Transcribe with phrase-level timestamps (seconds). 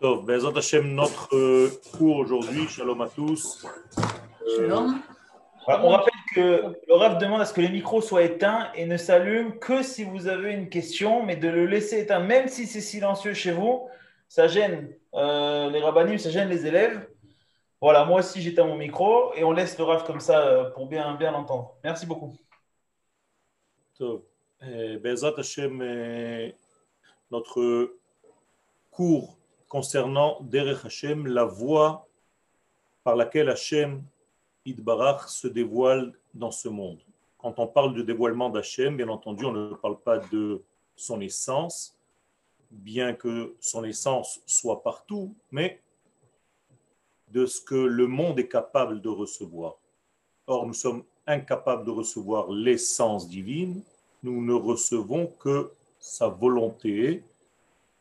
[0.00, 3.66] Tov, Bezat Hashem, notre euh, cours aujourd'hui, shalom à tous.
[4.56, 5.00] Shalom.
[5.66, 8.86] Voilà, on rappelle que le RAF demande à ce que les micros soient éteints et
[8.86, 12.66] ne s'allument que si vous avez une question, mais de le laisser éteint, même si
[12.66, 13.88] c'est silencieux chez vous,
[14.28, 17.08] ça gêne euh, les rabbinim, ça gêne les élèves.
[17.80, 20.86] Voilà, moi aussi j'éteins mon micro et on laisse le RAF comme ça euh, pour
[20.86, 21.74] bien, bien l'entendre.
[21.82, 22.36] Merci beaucoup.
[23.98, 24.22] Tov,
[24.62, 26.50] Euh, Bezat Hashem, euh,
[27.30, 27.92] notre
[28.90, 29.37] cours
[29.68, 32.06] concernant Derech Hashem, la voie
[33.04, 34.02] par laquelle Hashem
[34.64, 37.00] Idbarach se dévoile dans ce monde.
[37.38, 40.62] Quand on parle de dévoilement d'Hachem, bien entendu, on ne parle pas de
[40.96, 41.96] son essence,
[42.70, 45.80] bien que son essence soit partout, mais
[47.28, 49.76] de ce que le monde est capable de recevoir.
[50.46, 53.82] Or, nous sommes incapables de recevoir l'essence divine,
[54.22, 57.22] nous ne recevons que sa volonté.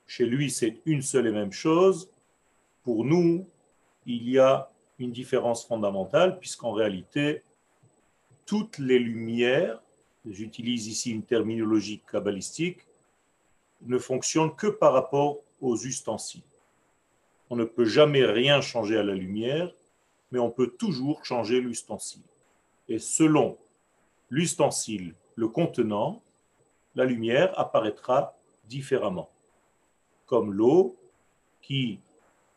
[0.08, 2.10] Chez lui, c'est une seule et même chose.
[2.84, 3.46] Pour nous,
[4.06, 7.44] il y a une différence fondamentale, puisqu'en réalité,
[8.46, 9.82] toutes les lumières,
[10.26, 12.88] j'utilise ici une terminologie kabbalistique,
[13.82, 16.42] ne fonctionnent que par rapport aux ustensiles.
[17.50, 19.72] On ne peut jamais rien changer à la lumière,
[20.32, 22.24] mais on peut toujours changer l'ustensile.
[22.88, 23.58] Et selon
[24.30, 26.22] l'ustensile, le contenant,
[26.96, 29.30] la lumière apparaîtra différemment.
[30.28, 30.96] Comme l'eau
[31.62, 32.00] qui,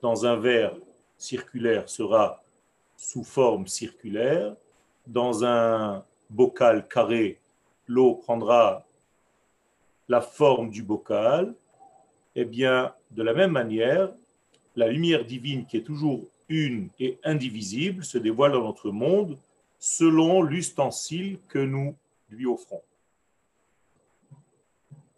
[0.03, 0.77] dans un verre
[1.17, 2.43] circulaire, sera
[2.97, 4.55] sous forme circulaire,
[5.07, 7.39] dans un bocal carré,
[7.87, 8.85] l'eau prendra
[10.09, 11.55] la forme du bocal,
[12.35, 14.13] et bien, de la même manière,
[14.77, 19.39] la lumière divine qui est toujours une et indivisible se dévoile dans notre monde
[19.79, 21.95] selon l'ustensile que nous
[22.29, 22.83] lui offrons.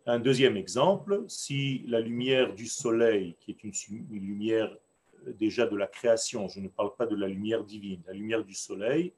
[0.05, 3.73] Un deuxième exemple, si la lumière du soleil, qui est une,
[4.11, 4.77] lumière
[5.27, 8.55] déjà de la création, je ne parle pas de la lumière divine, la lumière du
[8.55, 9.13] soleil,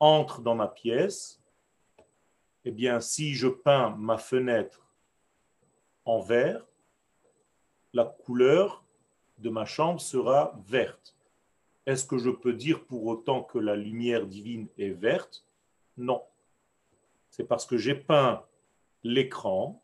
[0.00, 1.42] entre dans ma pièce,
[2.64, 4.90] eh bien, si je peins ma fenêtre
[6.06, 6.66] en vert,
[7.92, 8.82] la couleur
[9.36, 11.14] de ma chambre sera verte.
[11.84, 15.44] Est-ce que je peux dire pour autant que la lumière divine est verte?
[15.98, 16.22] Non.
[17.28, 18.42] C'est parce que j'ai peint
[19.06, 19.82] l'écran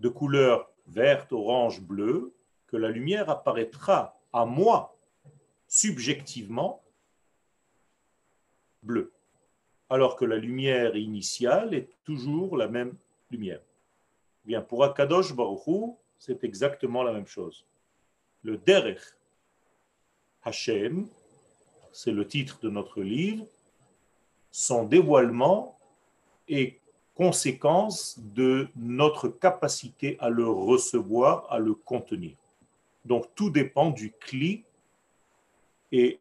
[0.00, 2.34] de couleur verte, orange, bleue,
[2.66, 4.96] que la lumière apparaîtra à moi
[5.66, 6.82] subjectivement
[8.82, 9.12] bleue,
[9.88, 12.94] alors que la lumière initiale est toujours la même
[13.30, 13.62] lumière.
[14.44, 17.64] Bien, pour Akadosh Baruch c'est exactement la même chose.
[18.42, 19.00] Le Derech
[20.42, 21.08] Hashem,
[21.92, 23.46] c'est le titre de notre livre,
[24.50, 25.78] son dévoilement
[26.48, 26.78] est
[27.14, 32.36] conséquence de notre capacité à le recevoir, à le contenir.
[33.04, 34.64] Donc tout dépend du cli
[35.92, 36.18] et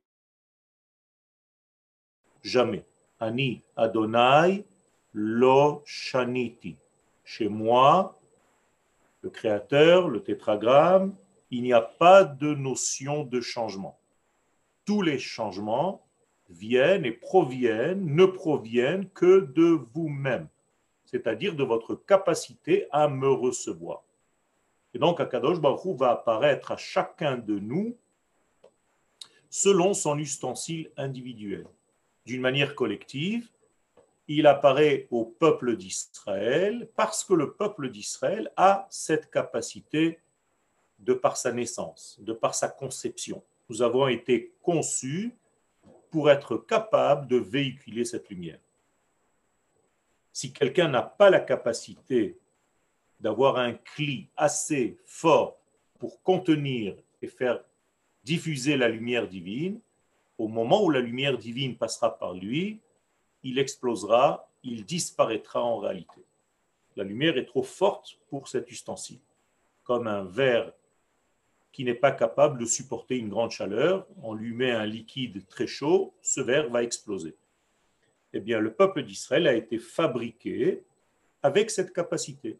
[2.43, 2.85] jamais.
[3.19, 4.65] Ani Adonai
[5.13, 6.75] lo shaniti.
[7.23, 8.19] Chez moi,
[9.21, 11.15] le créateur, le tétragramme,
[11.49, 13.97] il n'y a pas de notion de changement.
[14.85, 16.05] Tous les changements
[16.49, 20.47] viennent et proviennent, ne proviennent que de vous-même
[21.13, 24.03] c'est-à-dire de votre capacité à me recevoir.
[24.95, 27.95] Et donc, Akadosh Baruch va apparaître à chacun de nous
[29.47, 31.67] selon son ustensile individuel.
[32.25, 33.47] D'une manière collective,
[34.27, 40.19] il apparaît au peuple d'Israël parce que le peuple d'Israël a cette capacité
[40.97, 43.43] de par sa naissance, de par sa conception.
[43.69, 45.37] Nous avons été conçus
[46.09, 48.62] pour être capables de véhiculer cette lumière
[50.33, 52.37] si quelqu'un n'a pas la capacité
[53.19, 55.59] d'avoir un cli assez fort
[55.99, 57.63] pour contenir et faire
[58.23, 59.79] diffuser la lumière divine,
[60.39, 62.81] au moment où la lumière divine passera par lui,
[63.43, 66.25] il explosera, il disparaîtra en réalité.
[66.95, 69.19] La lumière est trop forte pour cet ustensile.
[69.83, 70.73] Comme un verre
[71.71, 75.67] qui n'est pas capable de supporter une grande chaleur, on lui met un liquide très
[75.67, 77.35] chaud, ce verre va exploser
[78.33, 80.83] eh bien, le peuple d'Israël a été fabriqué
[81.43, 82.57] avec cette capacité.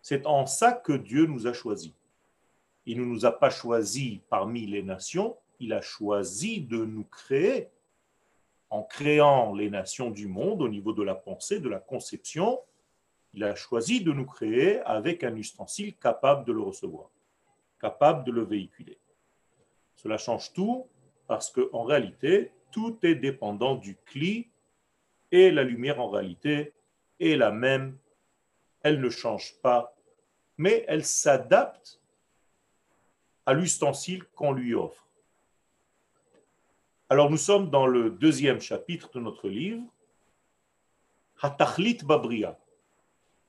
[0.00, 1.92] C'est en ça que Dieu nous a choisis.
[2.86, 7.68] Il ne nous a pas choisis parmi les nations, il a choisi de nous créer
[8.70, 12.60] en créant les nations du monde au niveau de la pensée, de la conception.
[13.34, 17.10] Il a choisi de nous créer avec un ustensile capable de le recevoir,
[17.80, 18.98] capable de le véhiculer.
[19.96, 20.86] Cela change tout
[21.26, 24.48] parce qu'en réalité, tout est dépendant du cli
[25.30, 26.72] et la lumière en réalité
[27.20, 27.98] est la même,
[28.82, 29.94] elle ne change pas
[30.58, 32.00] mais elle s'adapte
[33.46, 35.06] à l'ustensile qu'on lui offre.
[37.08, 39.82] Alors nous sommes dans le deuxième chapitre de notre livre,
[41.40, 42.58] Hatachlit Babria.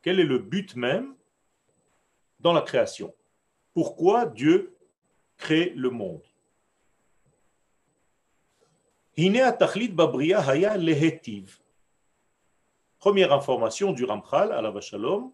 [0.01, 1.15] Quel est le but même
[2.39, 3.13] dans la création?
[3.73, 4.77] Pourquoi Dieu
[5.37, 6.23] crée le monde?
[12.99, 15.31] Première information du Ramchal à la Vachalom,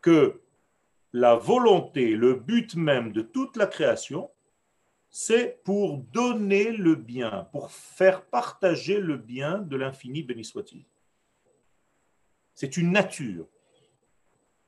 [0.00, 0.40] que
[1.12, 4.30] la volonté, le but même de toute la création,
[5.10, 10.84] c'est pour donner le bien, pour faire partager le bien de l'infini, béni soit-il.
[12.54, 13.46] C'est une nature.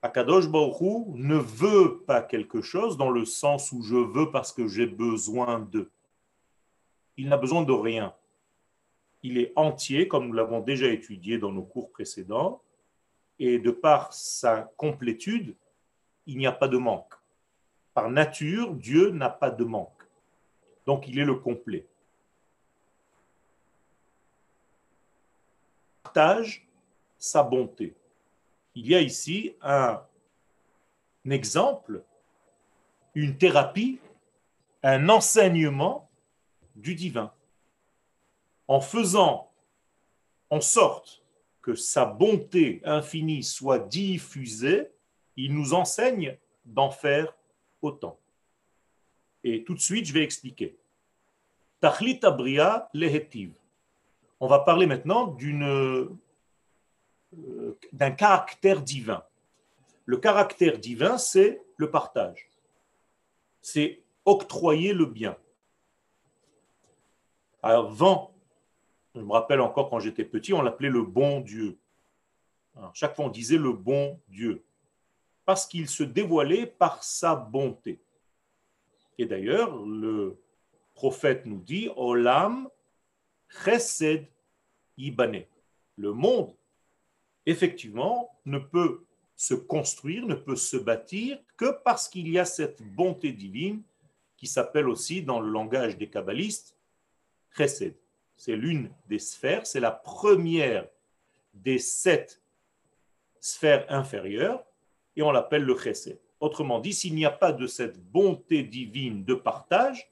[0.02, 4.66] Akadosh Baruch ne veut pas quelque chose dans le sens où je veux parce que
[4.66, 5.90] j'ai besoin de.
[7.16, 8.14] Il n'a besoin de rien.
[9.22, 12.62] Il est entier, comme nous l'avons déjà étudié dans nos cours précédents,
[13.38, 15.54] et de par sa complétude,
[16.26, 17.14] il n'y a pas de manque.
[17.94, 20.06] Par nature, Dieu n'a pas de manque.
[20.86, 21.86] Donc il est le complet.
[26.02, 26.66] Partage
[27.18, 27.94] sa bonté.
[28.74, 30.00] Il y a ici un,
[31.28, 32.02] exemple,
[33.14, 34.00] une thérapie,
[34.82, 36.08] un enseignement
[36.76, 37.32] du divin.
[38.70, 39.50] En faisant
[40.48, 41.24] en sorte
[41.60, 44.92] que sa bonté infinie soit diffusée,
[45.34, 47.34] il nous enseigne d'en faire
[47.82, 48.16] autant.
[49.42, 50.76] Et tout de suite, je vais expliquer.
[51.80, 53.50] Tachlit abria lehetiv.
[54.38, 56.08] On va parler maintenant euh,
[57.92, 59.24] d'un caractère divin.
[60.04, 62.48] Le caractère divin, c'est le partage.
[63.62, 65.36] C'est octroyer le bien.
[67.64, 68.32] Avant,
[69.14, 71.78] je me rappelle encore quand j'étais petit, on l'appelait le bon Dieu.
[72.94, 74.62] chaque fois, on disait le bon Dieu.
[75.44, 78.00] Parce qu'il se dévoilait par sa bonté.
[79.18, 80.40] Et d'ailleurs, le
[80.94, 82.68] prophète nous dit Olam
[83.64, 84.26] chesed
[84.96, 85.44] ibane.
[85.96, 86.54] Le monde,
[87.46, 89.04] effectivement, ne peut
[89.36, 93.82] se construire, ne peut se bâtir que parce qu'il y a cette bonté divine
[94.36, 96.76] qui s'appelle aussi dans le langage des kabbalistes
[97.56, 97.94] chesed.
[98.40, 100.88] C'est l'une des sphères, c'est la première
[101.52, 102.40] des sept
[103.38, 104.64] sphères inférieures
[105.14, 106.18] et on l'appelle le chesed.
[106.40, 110.10] Autrement dit, s'il n'y a pas de cette bonté divine de partage,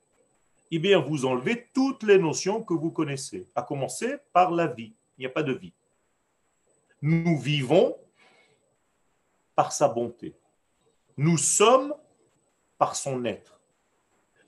[0.71, 4.93] eh bien, vous enlevez toutes les notions que vous connaissez, à commencer par la vie.
[5.17, 5.73] Il n'y a pas de vie.
[7.01, 7.97] Nous vivons
[9.55, 10.35] par sa bonté.
[11.17, 11.95] Nous sommes
[12.77, 13.59] par son être.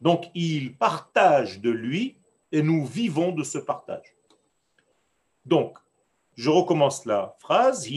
[0.03, 2.20] Donc, il partage de lui
[2.53, 4.15] et nous vivons de ce partage.
[5.45, 5.79] Donc,
[6.37, 7.89] je recommence la phrase.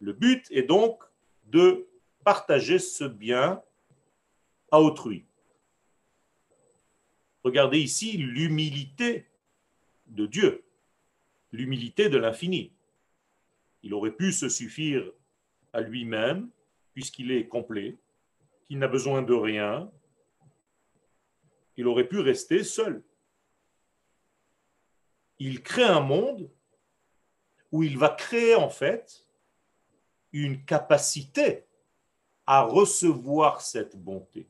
[0.00, 1.02] Le but est donc
[1.46, 1.86] de
[2.24, 3.62] partager ce bien
[4.70, 5.24] à autrui.
[7.44, 9.26] Regardez ici l'humilité
[10.06, 10.64] de Dieu,
[11.52, 12.72] l'humilité de l'infini.
[13.82, 15.08] Il aurait pu se suffire
[15.72, 16.48] à lui-même,
[16.92, 17.96] puisqu'il est complet,
[18.66, 19.90] qu'il n'a besoin de rien.
[21.76, 23.02] Il aurait pu rester seul.
[25.38, 26.50] Il crée un monde
[27.70, 29.26] où il va créer en fait
[30.32, 31.64] une capacité
[32.46, 34.48] à recevoir cette bonté.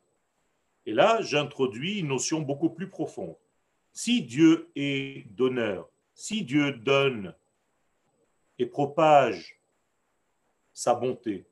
[0.85, 3.37] Et là, j'introduis une notion beaucoup plus profonde.
[3.93, 7.35] Si Dieu est donneur, si Dieu donne
[8.59, 9.61] et propage
[10.73, 11.47] sa bonté,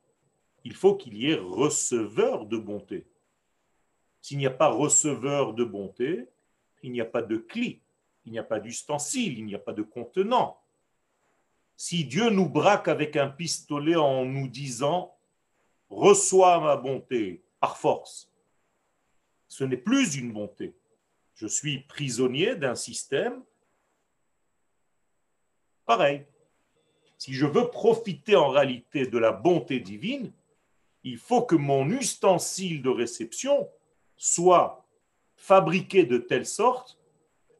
[0.64, 3.06] il faut qu'il y ait receveur de bonté.
[4.20, 6.26] S'il n'y a pas receveur de bonté,
[6.82, 7.82] il n'y a pas de clé,
[8.24, 10.58] il n'y a pas d'ustensile, il n'y a pas de contenant.
[11.76, 15.14] Si Dieu nous braque avec un pistolet en nous disant
[15.90, 18.30] Reçois ma bonté par force,
[19.48, 20.74] ce n'est plus une bonté.
[21.34, 23.42] Je suis prisonnier d'un système
[25.84, 26.24] pareil.
[27.18, 30.32] Si je veux profiter en réalité de la bonté divine,
[31.04, 33.68] il faut que mon ustensile de réception
[34.16, 34.84] soit
[35.36, 36.98] fabriqué de telle sorte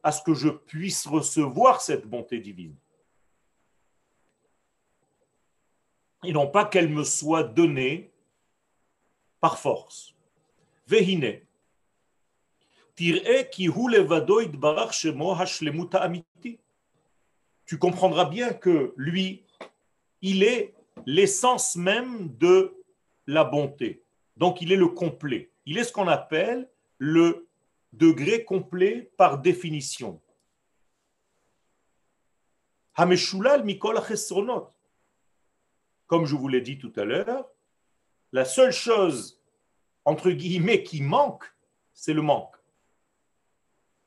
[0.03, 2.75] à ce que je puisse recevoir cette bonté divine.
[6.25, 8.11] et non pas qu'elle me soit donnée
[9.39, 10.15] par force.
[10.87, 11.39] Vehine.
[12.97, 13.21] Tu
[17.77, 19.43] comprendras bien que lui,
[20.21, 20.73] il est
[21.05, 22.74] l'essence même de
[23.27, 24.03] la bonté.
[24.37, 25.51] Donc il est le complet.
[25.65, 27.47] Il est ce qu'on appelle le
[27.93, 30.21] degré complet par définition.
[32.97, 33.15] Comme
[36.25, 37.49] je vous l'ai dit tout à l'heure,
[38.31, 39.41] la seule chose,
[40.05, 41.45] entre guillemets, qui manque,
[41.93, 42.55] c'est le manque.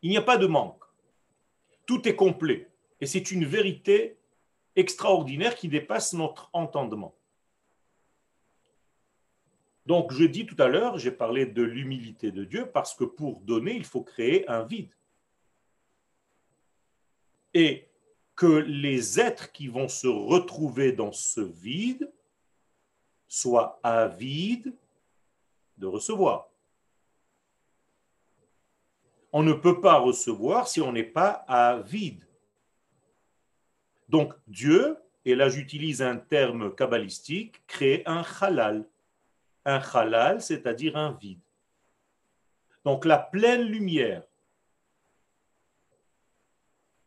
[0.03, 0.83] Il n'y a pas de manque.
[1.87, 2.71] Tout est complet.
[3.01, 4.19] Et c'est une vérité
[4.77, 7.15] extraordinaire qui dépasse notre entendement.
[9.89, 13.41] Donc, je dis tout à l'heure, j'ai parlé de l'humilité de Dieu parce que pour
[13.41, 14.93] donner, il faut créer un vide.
[17.55, 17.89] Et
[18.37, 22.13] que les êtres qui vont se retrouver dans ce vide
[23.29, 24.75] soient avides
[25.79, 26.51] de recevoir.
[29.33, 32.29] On ne peut pas recevoir si on n'est pas avide.
[34.11, 38.87] Donc Dieu, et là j'utilise un terme kabbalistique, crée un halal
[39.65, 41.41] un halal, c'est-à-dire un vide.
[42.85, 44.23] Donc la pleine lumière,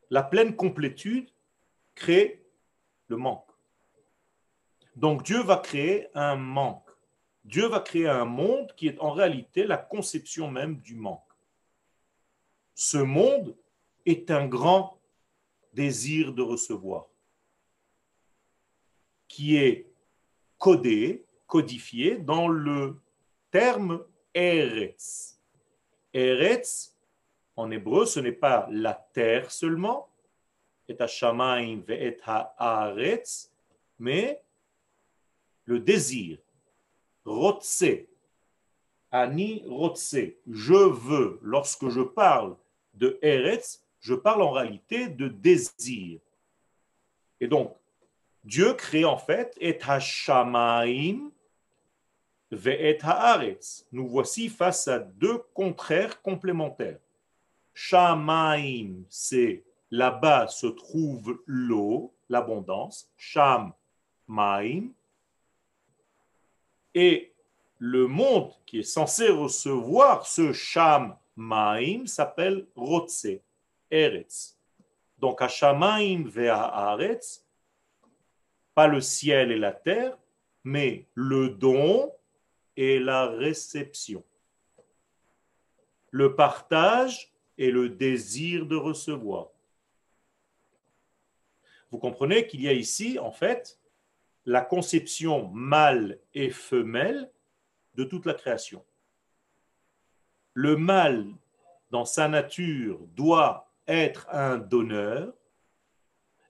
[0.10, 1.30] la pleine complétude
[1.96, 2.46] crée
[3.08, 3.50] le manque.
[4.96, 6.90] Donc Dieu va créer un manque.
[7.44, 11.24] Dieu va créer un monde qui est en réalité la conception même du manque.
[12.76, 13.56] Ce monde
[14.06, 15.00] est un grand
[15.74, 17.08] désir de recevoir,
[19.28, 19.92] qui est
[20.58, 22.96] codé codifié dans le
[23.52, 25.38] terme Eretz.
[26.14, 26.96] Eretz,
[27.58, 30.08] en hébreu, ce n'est pas la terre seulement,
[30.88, 33.52] et et haaretz,
[34.00, 34.42] mais
[35.66, 36.38] le désir,
[37.26, 37.84] rotse,
[39.12, 40.16] ani rotse,
[40.48, 41.38] je veux.
[41.42, 42.56] Lorsque je parle
[42.94, 46.22] de Eretz, je parle en réalité de désir.
[47.42, 47.76] Et donc,
[48.46, 51.31] Dieu crée en fait et hashamaim
[53.92, 57.00] nous voici face à deux contraires complémentaires.
[57.74, 63.10] Shamaim, c'est là-bas se trouve l'eau, l'abondance.
[63.16, 63.72] Sham,
[64.28, 64.90] maim.
[66.94, 67.34] Et
[67.78, 73.28] le monde qui est censé recevoir ce Sham, maim s'appelle Rotse,
[73.90, 74.58] Eretz.
[75.18, 77.46] Donc, à Shamaim Aretz,
[78.76, 80.18] pas le ciel et la terre,
[80.64, 82.12] mais le don
[82.82, 84.24] et la réception.
[86.10, 89.50] Le partage et le désir de recevoir.
[91.92, 93.80] Vous comprenez qu'il y a ici, en fait,
[94.48, 97.30] la conception mâle et femelle
[97.94, 98.84] de toute la création.
[100.56, 101.28] Le mâle,
[101.92, 105.36] dans sa nature, doit être un donneur.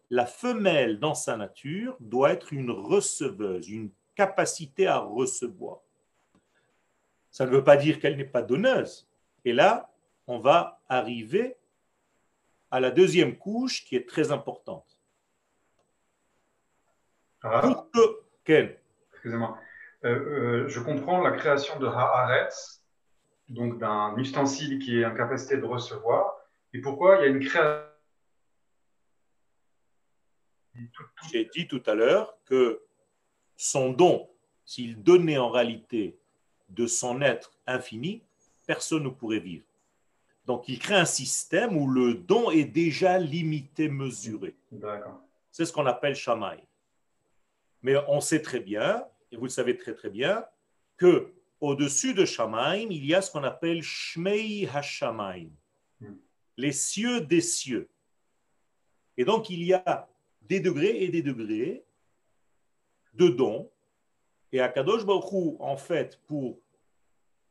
[0.09, 5.81] La femelle, dans sa nature, doit être une receveuse, une capacité à recevoir.
[7.31, 9.09] Ça ne veut pas dire qu'elle n'est pas donneuse.
[9.45, 9.91] Et là,
[10.27, 11.57] on va arriver
[12.69, 14.97] à la deuxième couche qui est très importante.
[17.43, 17.87] Ah.
[19.13, 19.57] Excusez-moi.
[20.03, 22.83] Euh, euh, je comprends la création de Haaretz,
[23.49, 26.35] donc d'un ustensile qui est en capacité de recevoir.
[26.73, 27.87] Et pourquoi il y a une création?
[31.31, 32.81] J'ai dit tout à l'heure que
[33.57, 34.29] son don,
[34.65, 36.20] s'il donnait en réalité
[36.71, 38.21] de son être infini,
[38.65, 39.65] personne ne pourrait vivre.
[40.45, 44.55] Donc il crée un système où le don est déjà limité, mesuré.
[45.51, 46.59] C'est ce qu'on appelle Shamaï.
[47.83, 50.45] Mais on sait très bien, et vous le savez très très bien,
[50.97, 55.49] que au-dessus de Shamaïm, il y a ce qu'on appelle Shmei HaShamaim,
[55.99, 56.15] hmm.
[56.57, 57.87] les cieux des cieux.
[59.17, 60.07] Et donc il y a
[60.41, 61.83] des degrés et des degrés
[63.13, 63.69] de dons
[64.51, 66.19] et Akadosh Baruch en fait,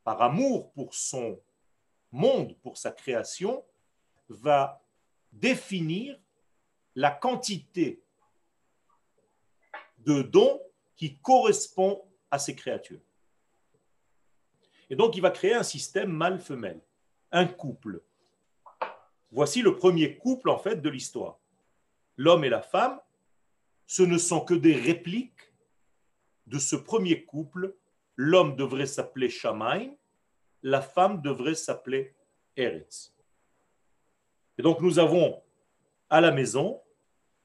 [0.03, 1.39] par amour pour son
[2.11, 3.63] monde, pour sa création,
[4.29, 4.81] va
[5.31, 6.19] définir
[6.95, 8.01] la quantité
[9.99, 10.61] de dons
[10.95, 13.01] qui correspond à ces créatures.
[14.89, 16.81] Et donc, il va créer un système mâle-femelle,
[17.31, 18.01] un couple.
[19.31, 21.39] Voici le premier couple, en fait, de l'histoire.
[22.17, 22.99] L'homme et la femme,
[23.87, 25.50] ce ne sont que des répliques
[26.51, 27.73] de ce premier couple,
[28.17, 29.95] l'homme devrait s'appeler Shamaim,
[30.63, 32.13] la femme devrait s'appeler
[32.57, 33.15] Eretz.
[34.57, 35.41] Et donc nous avons
[36.09, 36.81] à la maison,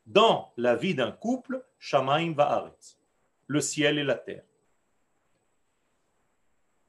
[0.06, 2.98] dans la vie d'un couple, Shamaim va Eretz,
[3.46, 4.44] le ciel et la terre.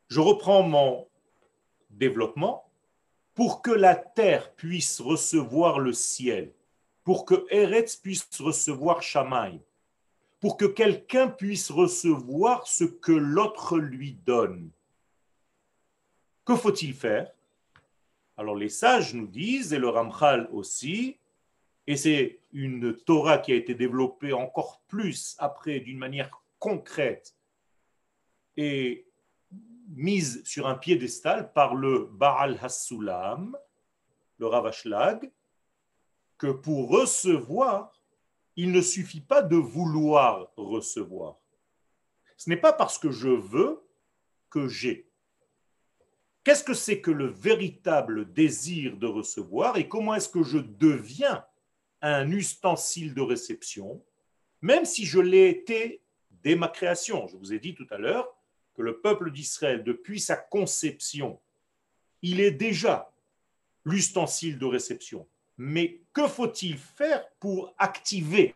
[0.08, 1.08] Je reprends mon
[1.92, 2.68] développement
[3.36, 6.52] pour que la terre puisse recevoir le ciel,
[7.04, 9.60] pour que Eretz puisse recevoir Shamaim,
[10.40, 14.70] pour que quelqu'un puisse recevoir ce que l'autre lui donne.
[16.46, 17.32] Que faut-il faire?
[18.38, 21.18] Alors les sages nous disent, et le Ramchal aussi,
[21.88, 26.30] et c'est une Torah qui a été développée encore plus après d'une manière
[26.60, 27.36] concrète
[28.58, 29.06] et
[29.90, 33.58] mise sur un piédestal par le Baal Hasulam,
[34.38, 35.32] le Ravashlag,
[36.38, 37.94] que pour recevoir,
[38.58, 41.38] il ne suffit pas de vouloir recevoir.
[42.38, 43.88] Ce n'est pas parce que je veux
[44.50, 45.10] que j'ai.
[46.44, 51.46] Qu'est-ce que c'est que le véritable désir de recevoir et comment est-ce que je deviens
[52.02, 54.04] un ustensile de réception,
[54.62, 57.28] même si je l'ai été dès ma création?
[57.28, 58.34] Je vous ai dit tout à l'heure
[58.74, 61.40] que le peuple d'Israël, depuis sa conception,
[62.24, 63.14] il est déjà
[63.86, 65.28] l'ustensile de réception.
[65.58, 68.56] Mais que faut-il faire pour activer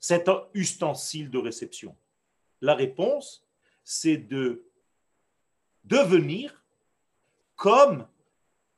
[0.00, 1.96] cet ustensile de réception?
[2.60, 3.46] La réponse,
[3.84, 4.64] c'est de
[5.84, 6.64] devenir
[7.56, 8.06] comme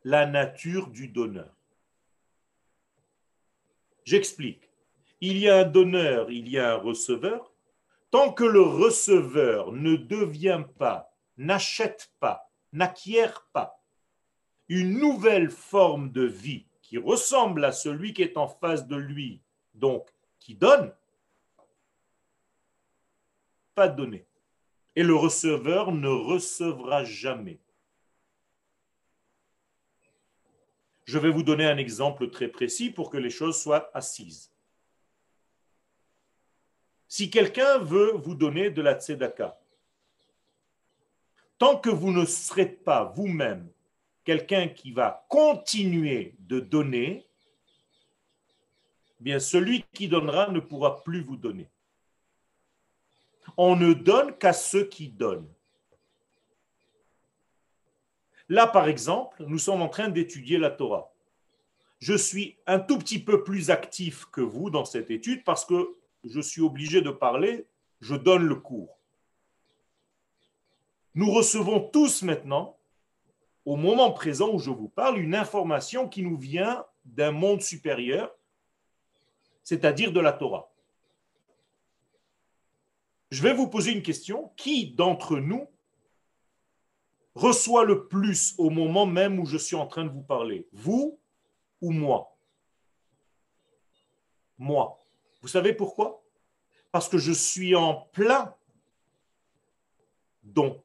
[0.04, 1.54] la nature du donneur.
[4.04, 4.70] J'explique.
[5.20, 7.52] Il y a un donneur, il y a un receveur.
[8.10, 13.79] Tant que le receveur ne devient pas, n'achète pas, n'acquiert pas
[14.70, 19.40] une nouvelle forme de vie qui ressemble à celui qui est en face de lui,
[19.74, 20.08] donc
[20.38, 20.94] qui donne,
[23.74, 24.24] pas donné.
[24.94, 27.58] Et le receveur ne recevra jamais.
[31.04, 34.52] Je vais vous donner un exemple très précis pour que les choses soient assises.
[37.08, 39.58] Si quelqu'un veut vous donner de la tzedaka,
[41.58, 43.68] tant que vous ne serez pas vous-même
[44.24, 47.26] quelqu'un qui va continuer de donner,
[49.18, 51.68] bien celui qui donnera ne pourra plus vous donner.
[53.56, 55.52] On ne donne qu'à ceux qui donnent.
[58.48, 61.12] Là, par exemple, nous sommes en train d'étudier la Torah.
[62.00, 65.96] Je suis un tout petit peu plus actif que vous dans cette étude parce que
[66.24, 67.66] je suis obligé de parler,
[68.00, 68.98] je donne le cours.
[71.14, 72.79] Nous recevons tous maintenant
[73.70, 78.36] au moment présent où je vous parle, une information qui nous vient d'un monde supérieur,
[79.62, 80.72] c'est-à-dire de la Torah.
[83.30, 84.50] Je vais vous poser une question.
[84.56, 85.68] Qui d'entre nous
[87.36, 90.66] reçoit le plus au moment même où je suis en train de vous parler?
[90.72, 91.20] Vous
[91.80, 92.36] ou moi?
[94.58, 95.00] Moi.
[95.42, 96.24] Vous savez pourquoi?
[96.90, 98.52] Parce que je suis en plein
[100.42, 100.82] don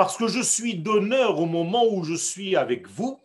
[0.00, 3.20] parce que je suis donneur au moment où je suis avec vous,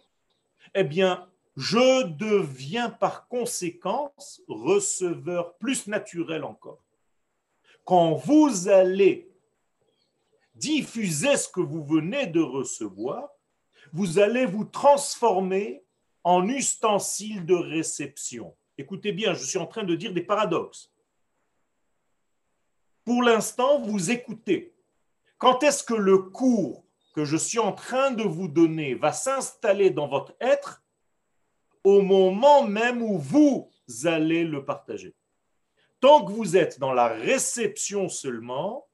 [0.74, 6.84] eh bien, je deviens par conséquence receveur plus naturel encore.
[7.86, 9.32] Quand vous allez
[10.54, 13.30] diffuser ce que vous venez de recevoir,
[13.94, 15.82] vous allez vous transformer
[16.26, 18.54] en ustensile de réception.
[18.78, 20.92] Écoutez bien, je suis en train de dire des paradoxes.
[23.06, 24.75] Pour l'instant, vous écoutez.
[25.38, 29.90] Quand est-ce que le cours que je suis en train de vous donner va s'installer
[29.90, 30.84] dans votre être
[31.84, 33.72] au moment même où vous
[34.06, 35.16] allez le partager?
[36.00, 38.88] Tant que vous êtes dans la réception seulement,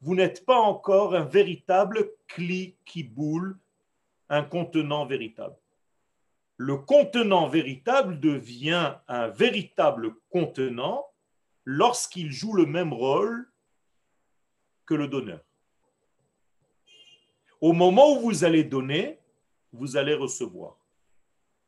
[0.00, 3.58] vous n'êtes pas encore un véritable cli qui boule,
[4.28, 5.56] un contenant véritable.
[6.58, 11.06] Le contenant véritable devient un véritable contenant
[11.64, 13.50] lorsqu'il joue le même rôle
[14.86, 15.45] que le donneur.
[17.66, 19.18] Au moment où vous allez donner,
[19.72, 20.76] vous allez recevoir.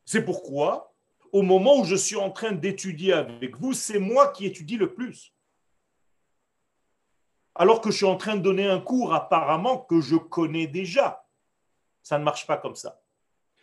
[0.04, 0.94] C'est pourquoi,
[1.32, 4.94] au moment où je suis en train d'étudier avec vous, c'est moi qui étudie le
[4.94, 5.34] plus.
[7.56, 11.26] Alors que je suis en train de donner un cours apparemment que je connais déjà.
[12.04, 13.02] Ça ne marche pas comme ça.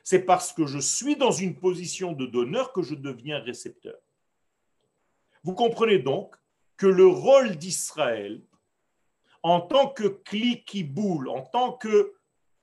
[0.04, 3.96] C'est parce que je suis dans une position de donneur que je deviens récepteur.
[5.46, 6.36] Vous comprenez donc
[6.76, 8.42] que le rôle d'Israël
[9.42, 12.15] en tant que cli qui boule, en tant que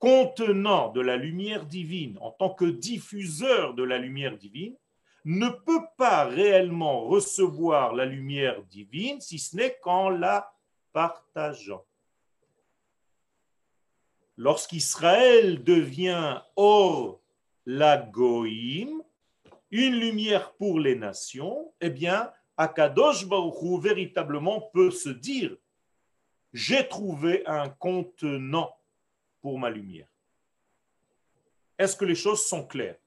[0.03, 4.75] contenant de la lumière divine, en tant que diffuseur de la lumière divine,
[5.23, 10.53] ne peut pas réellement recevoir la lumière divine si ce n'est qu'en la
[10.91, 11.85] partageant.
[14.35, 17.21] Lorsqu'Israël devient hors
[17.65, 19.01] la Goïm,
[19.71, 25.55] une lumière pour les nations, eh bien, Akadosh Baruch véritablement peut se dire
[26.51, 28.75] j'ai trouvé un contenant
[29.43, 30.07] pour ma lumière.
[31.77, 32.97] Est-ce que les choses sont claires?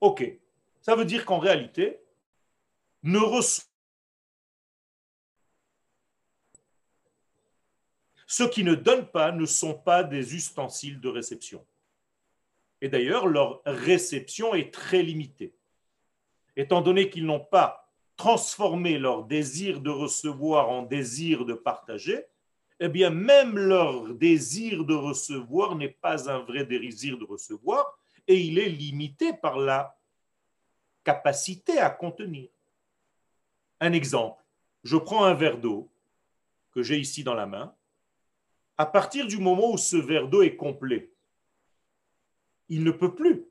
[0.00, 0.24] Ok.
[0.80, 2.00] Ça veut dire qu'en réalité,
[3.02, 3.20] ne
[8.26, 11.66] ceux qui ne donnent pas ne sont pas des ustensiles de réception.
[12.80, 15.54] Et d'ailleurs, leur réception est très limitée.
[16.56, 22.24] Étant donné qu'ils n'ont pas transformé leur désir de recevoir en désir de partager,
[22.80, 28.40] eh bien, même leur désir de recevoir n'est pas un vrai désir de recevoir, et
[28.40, 29.96] il est limité par la
[31.04, 32.48] capacité à contenir.
[33.80, 34.42] Un exemple,
[34.84, 35.90] je prends un verre d'eau
[36.72, 37.74] que j'ai ici dans la main.
[38.78, 41.10] À partir du moment où ce verre d'eau est complet,
[42.68, 43.44] il ne peut plus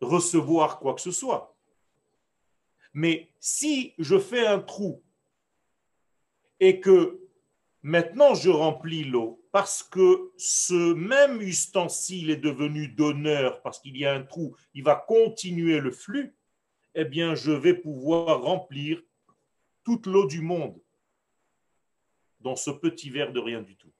[0.00, 1.56] recevoir quoi que ce soit.
[2.92, 5.02] Mais si je fais un trou
[6.60, 7.25] et que
[7.86, 14.04] maintenant je remplis l'eau, parce que ce même ustensile est devenu donneur, parce qu'il y
[14.04, 16.34] a un trou, il va continuer le flux,
[16.96, 19.00] eh bien je vais pouvoir remplir
[19.84, 20.76] toute l'eau du monde
[22.40, 23.92] dans ce petit verre de rien du tout.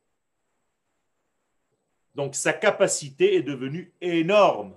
[2.17, 4.77] Donc sa capacité est devenue énorme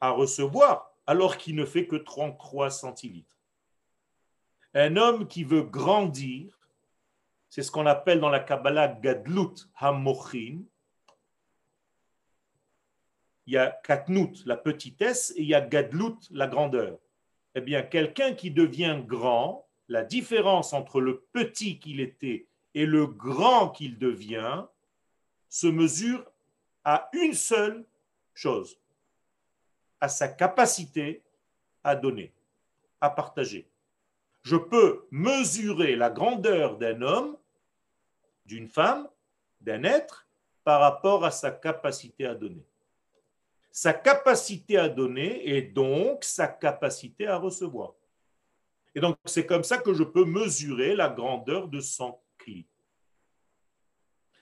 [0.00, 3.36] à recevoir alors qu'il ne fait que 33 centilitres.
[4.72, 6.55] Un homme qui veut grandir,
[7.56, 10.58] c'est ce qu'on appelle dans la Kabbalah Gadlut Hamochin.
[13.46, 16.98] Il y a Katnut, la petitesse, et il y a Gadlut, la grandeur.
[17.54, 23.06] Eh bien, quelqu'un qui devient grand, la différence entre le petit qu'il était et le
[23.06, 24.66] grand qu'il devient
[25.48, 26.30] se mesure
[26.84, 27.86] à une seule
[28.34, 28.78] chose,
[30.02, 31.22] à sa capacité
[31.82, 32.34] à donner,
[33.00, 33.66] à partager.
[34.42, 37.38] Je peux mesurer la grandeur d'un homme,
[38.46, 39.08] d'une femme,
[39.60, 40.26] d'un être,
[40.64, 42.64] par rapport à sa capacité à donner.
[43.70, 47.94] Sa capacité à donner et donc sa capacité à recevoir.
[48.94, 52.66] Et donc, c'est comme ça que je peux mesurer la grandeur de son cli.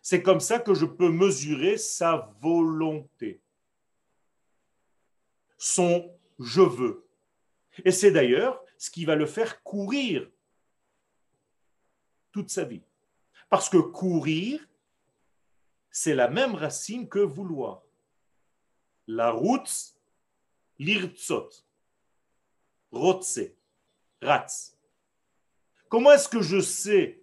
[0.00, 3.40] C'est comme ça que je peux mesurer sa volonté,
[5.58, 7.06] son je veux.
[7.84, 10.30] Et c'est d'ailleurs ce qui va le faire courir
[12.32, 12.82] toute sa vie.
[13.54, 14.66] Parce que courir,
[15.88, 17.84] c'est la même racine que vouloir.
[19.06, 19.94] La route,
[20.80, 21.50] lirtzot,
[22.90, 23.42] rotse,
[24.20, 24.76] ratz.
[25.88, 27.22] Comment est-ce que je sais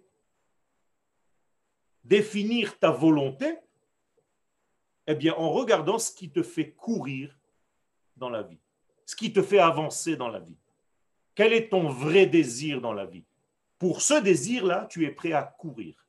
[2.02, 3.58] définir ta volonté,
[5.08, 7.38] eh bien, en regardant ce qui te fait courir
[8.16, 8.62] dans la vie,
[9.04, 10.56] ce qui te fait avancer dans la vie.
[11.34, 13.26] Quel est ton vrai désir dans la vie?
[13.78, 16.01] Pour ce désir-là, tu es prêt à courir.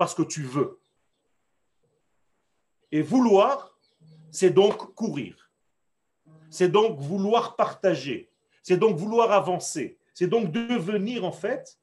[0.00, 0.80] Parce que tu veux.
[2.90, 3.78] Et vouloir,
[4.30, 5.50] c'est donc courir.
[6.48, 8.30] C'est donc vouloir partager.
[8.62, 9.98] C'est donc vouloir avancer.
[10.14, 11.78] C'est donc devenir, en fait,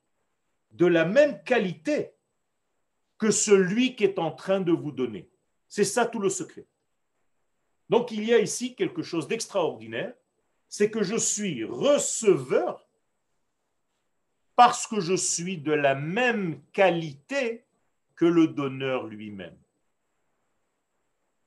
[0.71, 2.15] de la même qualité
[3.19, 5.29] que celui qui est en train de vous donner.
[5.67, 6.65] C'est ça tout le secret.
[7.87, 10.15] Donc il y a ici quelque chose d'extraordinaire,
[10.69, 12.83] c'est que je suis receveur
[14.55, 17.66] parce que je suis de la même qualité
[18.17, 19.57] que le donneur lui-même.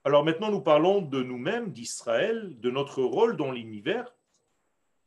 [0.04, 4.16] Alors maintenant, nous parlons de nous-mêmes, d'Israël, de notre rôle dans l'univers.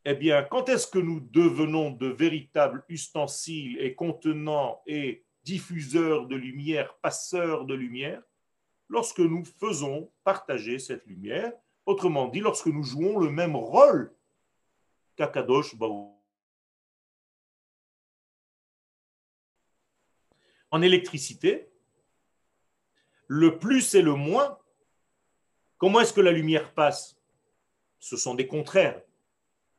[0.04, 6.36] Eh bien, quand est-ce que nous devenons de véritables ustensiles et contenants et diffuseur de
[6.36, 8.22] lumière, passeur de lumière,
[8.88, 11.52] lorsque nous faisons partager cette lumière,
[11.86, 14.14] autrement dit, lorsque nous jouons le même rôle
[15.16, 16.13] qu'Akadosh Baou.
[20.74, 21.70] En électricité,
[23.28, 24.58] le plus et le moins,
[25.78, 27.16] comment est-ce que la lumière passe?
[28.00, 29.00] Ce sont des contraires.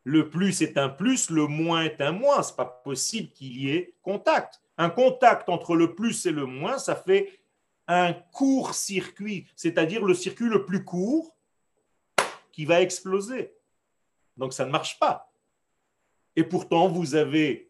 [0.06, 2.42] Le plus est un plus, le moins est un moins.
[2.42, 4.62] Ce n'est pas possible qu'il y ait contact.
[4.78, 7.42] Un contact entre le plus et le moins, ça fait
[7.88, 11.36] un court circuit, c'est-à-dire le circuit le plus court
[12.54, 13.54] qui va exploser.
[14.38, 15.30] Donc ça ne marche pas.
[16.38, 17.70] Et pourtant, vous avez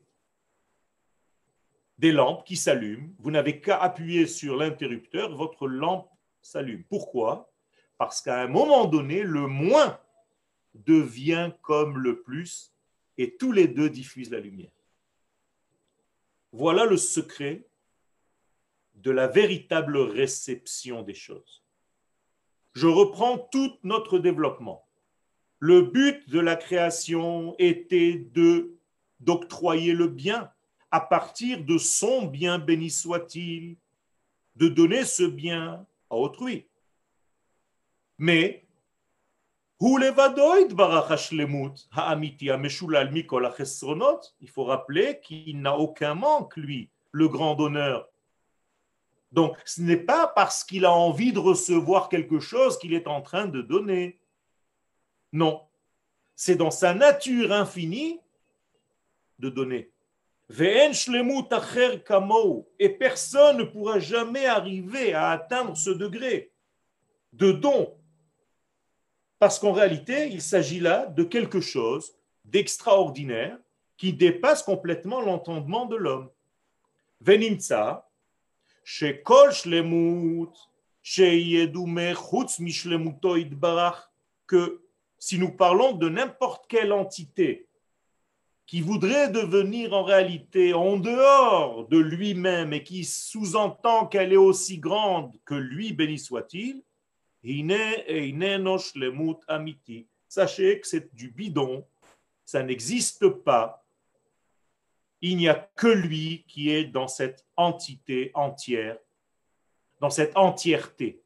[1.98, 3.14] des lampes qui s'allument.
[3.20, 6.10] Vous n'avez qu'à appuyer sur l'interrupteur, votre lampe
[6.42, 6.84] s'allume.
[6.86, 7.52] Pourquoi?
[7.98, 10.00] Parce qu'à un moment donné, le moins
[10.74, 12.74] devient comme le plus
[13.18, 14.72] et tous les deux diffusent la lumière.
[16.52, 17.68] Voilà le secret
[18.96, 21.64] de la véritable réception des choses.
[22.74, 24.86] Je reprends tout notre développement.
[25.60, 28.72] Le but de la création était de
[29.22, 30.52] d'octroyer le bien
[30.92, 33.78] à partir de son bien béni soit-il,
[34.56, 36.66] de donner ce bien à autrui.
[38.18, 38.66] Mais
[39.82, 40.00] il
[44.50, 48.08] faut rappeler qu'il n'a aucun manque, lui, le grand donneur.
[49.34, 53.22] Donc, ce n'est pas parce qu'il a envie de recevoir quelque chose qu'il est en
[53.22, 54.18] train de donner.
[55.34, 55.62] Non.
[56.38, 58.22] C'est dans sa nature infinie
[59.40, 59.92] de donner.
[60.50, 60.90] Et
[62.90, 66.52] personne ne pourra jamais arriver à atteindre ce degré
[67.34, 67.98] de don.
[69.40, 73.58] Parce qu'en réalité, il s'agit là de quelque chose d'extraordinaire
[73.98, 76.30] qui dépasse complètement l'entendement de l'homme.
[77.22, 78.10] Venimtsa,
[78.84, 80.52] chez Kol Shlemut,
[81.02, 81.72] chez
[84.48, 84.82] que
[85.18, 87.65] si nous parlons de n'importe quelle entité
[88.66, 94.80] qui voudrait devenir en réalité en dehors de lui-même et qui sous-entend qu'elle est aussi
[94.80, 96.82] grande que lui, béni soit-il,
[100.28, 101.86] sachez que c'est du bidon,
[102.44, 103.86] ça n'existe pas.
[105.22, 108.98] Il n'y a que lui qui est dans cette entité entière,
[110.00, 111.22] dans cette entièreté.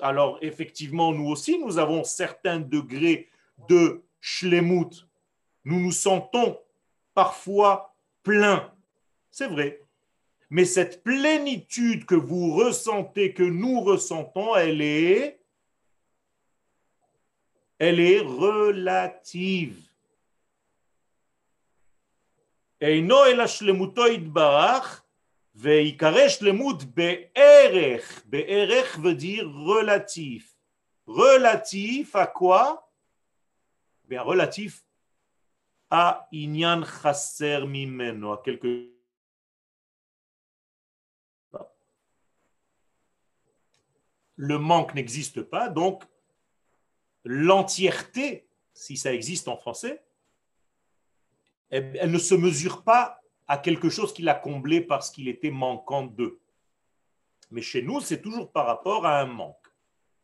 [0.00, 3.28] Alors effectivement, nous aussi, nous avons certains degrés
[3.68, 5.07] de shlemut.
[5.65, 6.59] Nous nous sentons
[7.13, 8.73] parfois pleins.
[9.31, 9.81] C'est vrai.
[10.49, 15.39] Mais cette plénitude que vous ressentez, que nous ressentons, elle est,
[17.77, 19.89] elle est relative.
[22.81, 25.03] אינו אלא שלמותו יתברך
[25.55, 30.55] ועיקרי שלמות בערך, בערך veut dire relatif.
[31.07, 32.82] Relatif à quoi
[34.10, 34.84] Relatif
[35.90, 38.90] à inyan chasser mimeno, à quelque
[44.36, 46.04] le manque n'existe pas, donc
[47.24, 50.02] l'entièreté, si ça existe en français,
[51.70, 56.04] elle ne se mesure pas à quelque chose qu'il a comblé parce qu'il était manquant
[56.04, 56.40] d'eux.
[57.50, 59.56] Mais chez nous, c'est toujours par rapport à un manque.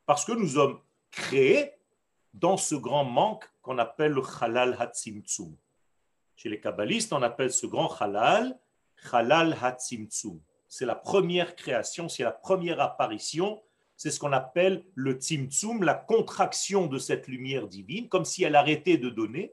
[0.07, 1.73] Parce que nous sommes créés
[2.35, 5.57] dans ce grand manque qu'on appelle le halal hatzimtzum.
[6.37, 8.59] Chez les kabbalistes, on appelle ce grand halal
[9.13, 10.41] halal hatzimtzum.
[10.69, 13.61] C'est la première création, c'est la première apparition
[14.01, 18.57] c'est ce qu'on appelle le tzimtzum, la contraction de cette lumière divine, comme si elle
[18.57, 19.53] arrêtait de donner,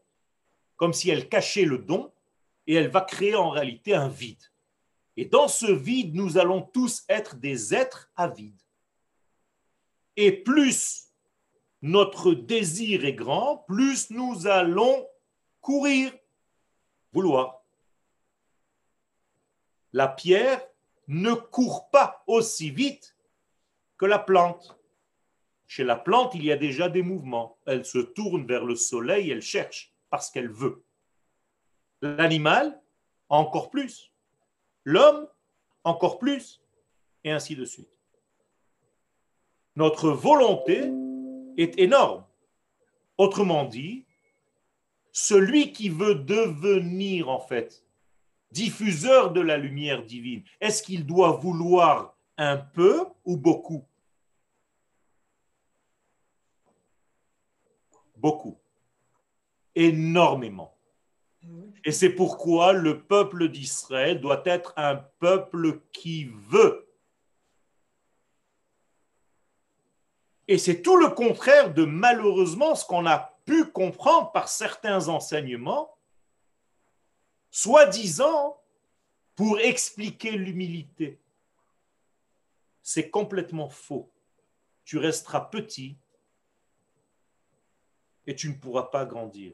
[0.77, 2.13] comme si elle cachait le don,
[2.65, 4.41] et elle va créer en réalité un vide.
[5.17, 8.61] Et dans ce vide, nous allons tous être des êtres avides.
[10.15, 11.06] Et plus
[11.87, 15.07] notre désir est grand, plus nous allons
[15.61, 16.11] courir,
[17.13, 17.63] vouloir.
[19.93, 20.61] La pierre
[21.07, 23.15] ne court pas aussi vite
[23.97, 24.77] que la plante.
[25.65, 27.57] Chez la plante, il y a déjà des mouvements.
[27.65, 30.83] Elle se tourne vers le soleil, elle cherche parce qu'elle veut.
[32.01, 32.81] L'animal,
[33.29, 34.11] encore plus.
[34.83, 35.25] L'homme,
[35.85, 36.61] encore plus.
[37.23, 37.89] Et ainsi de suite.
[39.77, 40.91] Notre volonté
[41.57, 42.23] est énorme.
[43.17, 44.05] Autrement dit,
[45.11, 47.83] celui qui veut devenir en fait
[48.51, 53.85] diffuseur de la lumière divine, est-ce qu'il doit vouloir un peu ou beaucoup?
[58.15, 58.57] Beaucoup.
[59.75, 60.77] Énormément.
[61.83, 66.86] Et c'est pourquoi le peuple d'Israël doit être un peuple qui veut.
[70.47, 75.97] Et c'est tout le contraire de malheureusement ce qu'on a pu comprendre par certains enseignements,
[77.51, 78.61] soi-disant
[79.35, 81.19] pour expliquer l'humilité
[82.87, 84.09] c'est complètement faux.
[84.85, 85.97] Tu resteras petit
[88.25, 89.51] et tu ne pourras pas grandir.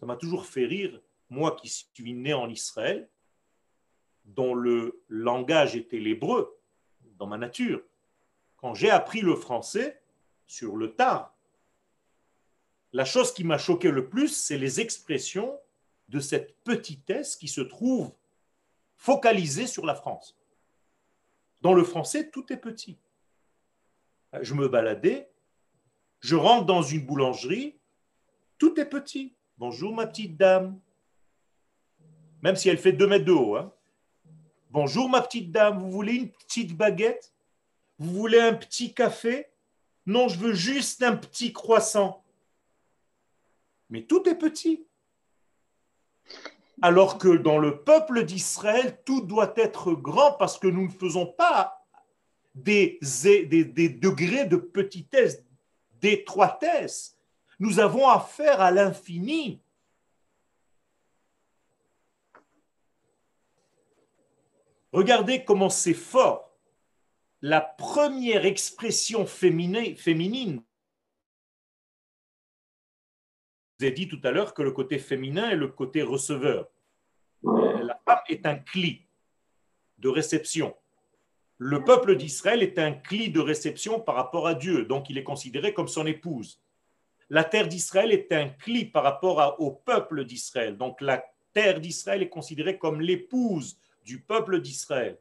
[0.00, 3.08] Ça m'a toujours fait rire, moi qui suis né en Israël,
[4.24, 6.58] dont le langage était l'hébreu
[7.02, 7.84] dans ma nature.
[8.64, 10.00] Quand j'ai appris le français
[10.46, 11.36] sur le tard,
[12.94, 15.60] la chose qui m'a choqué le plus, c'est les expressions
[16.08, 18.10] de cette petitesse qui se trouve
[18.96, 20.38] focalisée sur la France.
[21.60, 22.96] Dans le français, tout est petit.
[24.40, 25.28] Je me baladais,
[26.20, 27.76] je rentre dans une boulangerie,
[28.56, 29.34] tout est petit.
[29.58, 30.80] Bonjour ma petite dame.
[32.40, 33.56] Même si elle fait deux mètres de haut.
[33.56, 33.74] Hein.
[34.70, 37.33] Bonjour ma petite dame, vous voulez une petite baguette?
[37.98, 39.48] Vous voulez un petit café?
[40.06, 42.24] Non, je veux juste un petit croissant.
[43.90, 44.86] Mais tout est petit
[46.82, 51.26] alors que dans le peuple d'Israël, tout doit être grand parce que nous ne faisons
[51.26, 51.86] pas
[52.54, 55.42] des, degrés de petitesse,
[56.00, 57.16] d'étroitesse.
[57.58, 59.60] Nous avons affaire à l'infini.
[64.92, 66.53] Regardez comment c'est fort
[67.44, 70.62] la première expression féminine.
[73.78, 76.70] Je vous ai dit tout à l'heure que le côté féminin est le côté receveur.
[77.42, 79.06] La femme est un cli
[79.98, 80.74] de réception.
[81.58, 85.22] Le peuple d'Israël est un cli de réception par rapport à Dieu, donc il est
[85.22, 86.62] considéré comme son épouse.
[87.28, 92.22] La terre d'Israël est un cli par rapport au peuple d'Israël, donc la terre d'Israël
[92.22, 95.18] est considérée comme l'épouse du peuple d'Israël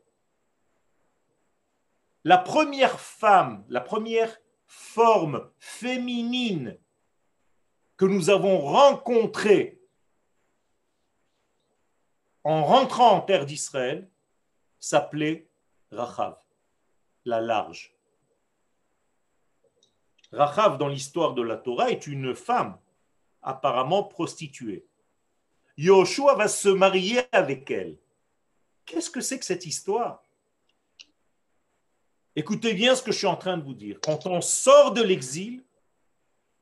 [2.24, 6.78] la première femme, la première forme féminine
[7.98, 9.82] que nous avons rencontrée
[12.44, 14.10] en rentrant en terre d'Israël
[14.80, 15.48] s'appelait
[15.92, 16.38] Rachav,
[17.26, 17.96] la large.
[20.32, 22.80] Rachav, dans l'histoire de la Torah, est une femme
[23.42, 24.86] apparemment prostituée.
[25.78, 27.98] Yoshua va se marier avec elle.
[28.86, 30.23] Qu'est-ce que c'est que cette histoire?
[32.36, 34.00] Écoutez bien ce que je suis en train de vous dire.
[34.02, 35.62] Quand on sort de l'exil,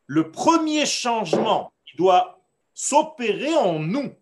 [0.05, 2.41] le premier changement qui doit
[2.73, 4.13] s'opérer en nous,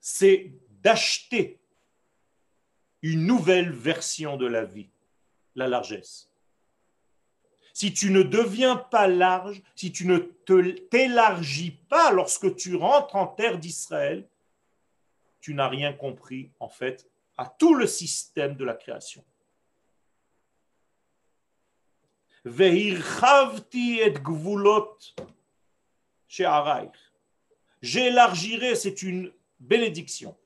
[0.00, 1.58] c'est d'acheter
[3.02, 4.90] une nouvelle version de la vie,
[5.54, 6.28] la largesse.
[7.72, 13.26] Si tu ne deviens pas large, si tu ne t'élargis pas lorsque tu rentres en
[13.26, 14.28] terre d'Israël,
[15.40, 19.24] tu n'as rien compris en fait à tout le système de la création.
[27.82, 30.36] J'élargirai, c'est une bénédiction.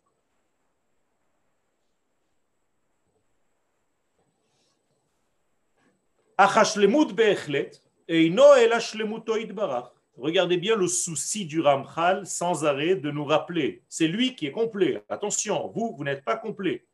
[10.17, 13.83] Regardez bien le souci du Ramchal sans arrêt de nous rappeler.
[13.89, 15.03] C'est lui qui est complet.
[15.09, 16.85] Attention, vous, vous n'êtes pas complet.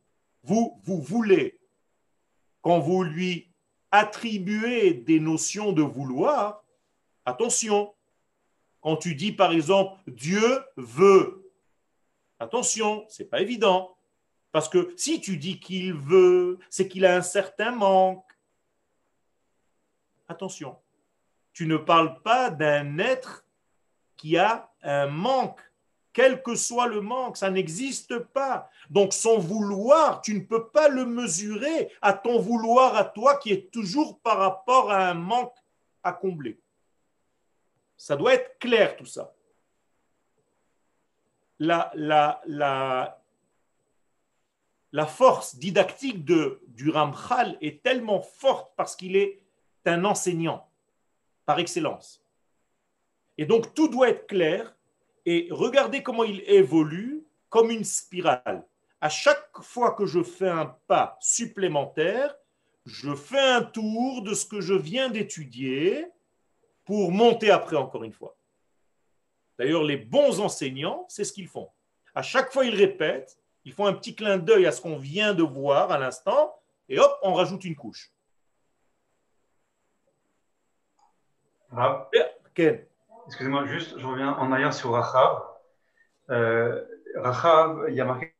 [0.43, 1.59] Vous, vous voulez.
[2.61, 3.48] Quand vous lui
[3.91, 6.63] attribuer des notions de vouloir,
[7.25, 7.93] attention,
[8.81, 11.51] quand tu dis par exemple Dieu veut,
[12.39, 13.95] attention, c'est pas évident.
[14.51, 18.25] Parce que si tu dis qu'il veut, c'est qu'il a un certain manque.
[20.27, 20.77] Attention,
[21.53, 23.45] tu ne parles pas d'un être
[24.15, 25.61] qui a un manque
[26.19, 28.69] quel que soit le manque, ça n'existe pas.
[28.89, 33.53] Donc son vouloir, tu ne peux pas le mesurer à ton vouloir à toi qui
[33.53, 35.55] est toujours par rapport à un manque
[36.03, 36.59] à combler.
[37.95, 39.33] Ça doit être clair tout ça.
[41.57, 42.41] La, la,
[44.91, 49.41] la, force didactique de, du Ramchal est tellement forte parce qu'il est
[49.85, 50.67] un enseignant
[51.45, 52.21] par excellence.
[53.37, 54.75] Et donc tout doit être clair
[55.25, 58.65] et regardez comment il évolue comme une spirale.
[59.01, 62.35] À chaque fois que je fais un pas supplémentaire,
[62.85, 66.07] je fais un tour de ce que je viens d'étudier
[66.85, 68.35] pour monter après encore une fois.
[69.57, 71.69] D'ailleurs, les bons enseignants, c'est ce qu'ils font.
[72.15, 75.33] À chaque fois, ils répètent, ils font un petit clin d'œil à ce qu'on vient
[75.33, 76.55] de voir à l'instant,
[76.87, 78.11] et hop, on rajoute une couche.
[81.71, 82.09] Ah.
[82.55, 82.88] Ken
[83.29, 85.39] Excusez-moi, juste, je reviens en arrière sur Rachav.
[86.31, 88.33] Euh, Rachav, il y a marqué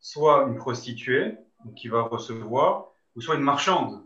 [0.00, 1.36] soit une prostituée
[1.76, 4.02] qui va recevoir, ou soit une marchande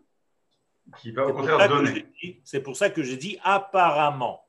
[0.99, 2.11] qui va au contraire donner.
[2.43, 4.45] C'est pour ça que j'ai dit apparemment.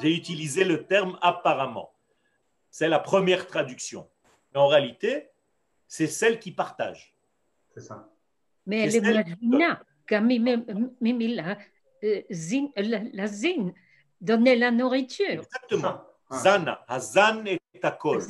[0.00, 1.94] J'ai utilisé le terme apparemment.
[2.72, 4.10] C'est la première traduction.
[4.52, 5.28] Mais en réalité,
[5.86, 7.14] c'est celle qui partage.
[7.72, 8.10] C'est ça.
[8.66, 9.00] Mais elle est
[12.30, 13.72] zin, la, zin
[14.20, 15.28] donnait la nourriture.
[15.28, 16.02] Exactement.
[16.32, 16.84] Zana.
[16.88, 18.22] Hazan est akol.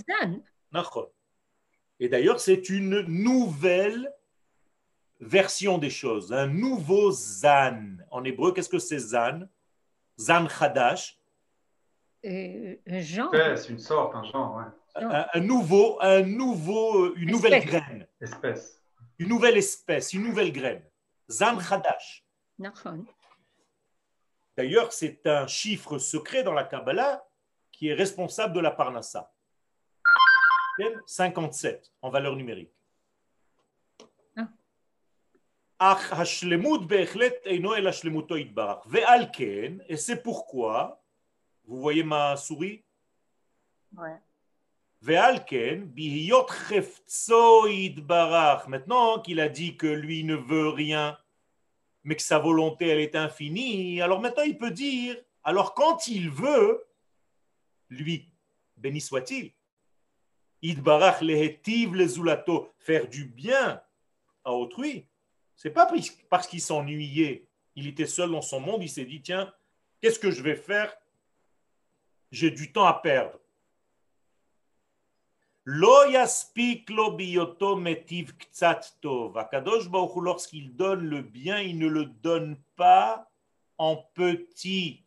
[1.98, 4.12] Et d'ailleurs, c'est une nouvelle
[5.20, 7.96] version des choses, un nouveau zan.
[8.10, 9.48] En hébreu, qu'est-ce que c'est zan?
[10.18, 11.18] Zan chadash.
[12.24, 13.30] Euh, un genre.
[13.32, 14.64] C'est une sorte, un genre, ouais.
[15.34, 18.06] Un, nouveau, un nouveau, une nouvelle graine.
[18.20, 18.82] Espèce.
[19.18, 20.82] Une nouvelle espèce, une nouvelle graine.
[21.30, 22.24] Zan chadash.
[24.56, 27.26] D'ailleurs, c'est un chiffre secret dans la Kabbalah
[27.72, 29.32] qui est responsable de la Parnassa.
[31.06, 32.72] 57 en valeur numérique.
[39.88, 41.02] Et c'est pourquoi,
[41.64, 42.84] vous voyez ma souris?
[43.96, 44.18] Ouais.
[48.68, 51.18] Maintenant qu'il a dit que lui ne veut rien,
[52.06, 56.30] mais que sa volonté, elle est infinie, alors maintenant il peut dire, alors quand il
[56.30, 56.86] veut,
[57.90, 58.30] lui,
[58.76, 59.52] béni soit-il,
[60.62, 63.82] Idbarach lehetiv lezulato, faire du bien
[64.44, 65.06] à autrui.
[65.56, 65.90] C'est pas
[66.30, 69.52] parce qu'il s'ennuyait, il était seul dans son monde, il s'est dit tiens,
[70.00, 70.96] qu'est-ce que je vais faire?
[72.30, 73.38] J'ai du temps à perdre.
[75.68, 76.84] Lorsqu'il
[80.76, 83.28] donne le bien, il ne le donne pas
[83.76, 85.02] en petit.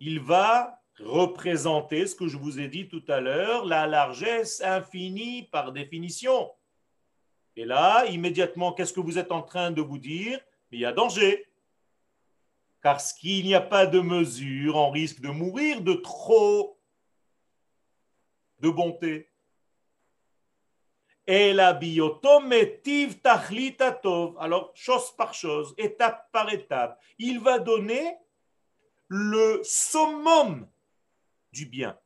[0.00, 5.44] Il va représenter ce que je vous ai dit tout à l'heure, la largesse infinie
[5.44, 6.50] par définition.
[7.54, 10.40] Et là, immédiatement, qu'est-ce que vous êtes en train de vous dire?
[10.72, 11.46] Il y a danger.
[12.82, 16.73] Car qu'il n'y a pas de mesure, on risque de mourir de trop
[18.64, 19.30] de bonté.
[21.26, 24.36] Et la biotometiv tachlitatov.
[24.40, 28.16] Alors, chose par chose, étape par étape, il va donner
[29.08, 30.68] le summum
[31.52, 31.98] du bien.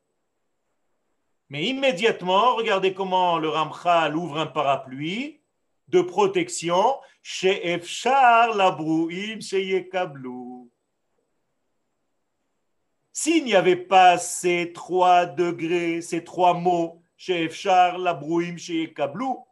[1.48, 5.40] Mais immédiatement, regardez comment le Ramchal ouvre un parapluie
[5.88, 10.70] de protection chez Efchar Labrouim chez Yekablou.
[13.20, 19.44] S'il n'y avait pas ces trois degrés, ces trois mots, chez Efchar Labrouim chez Yekablou,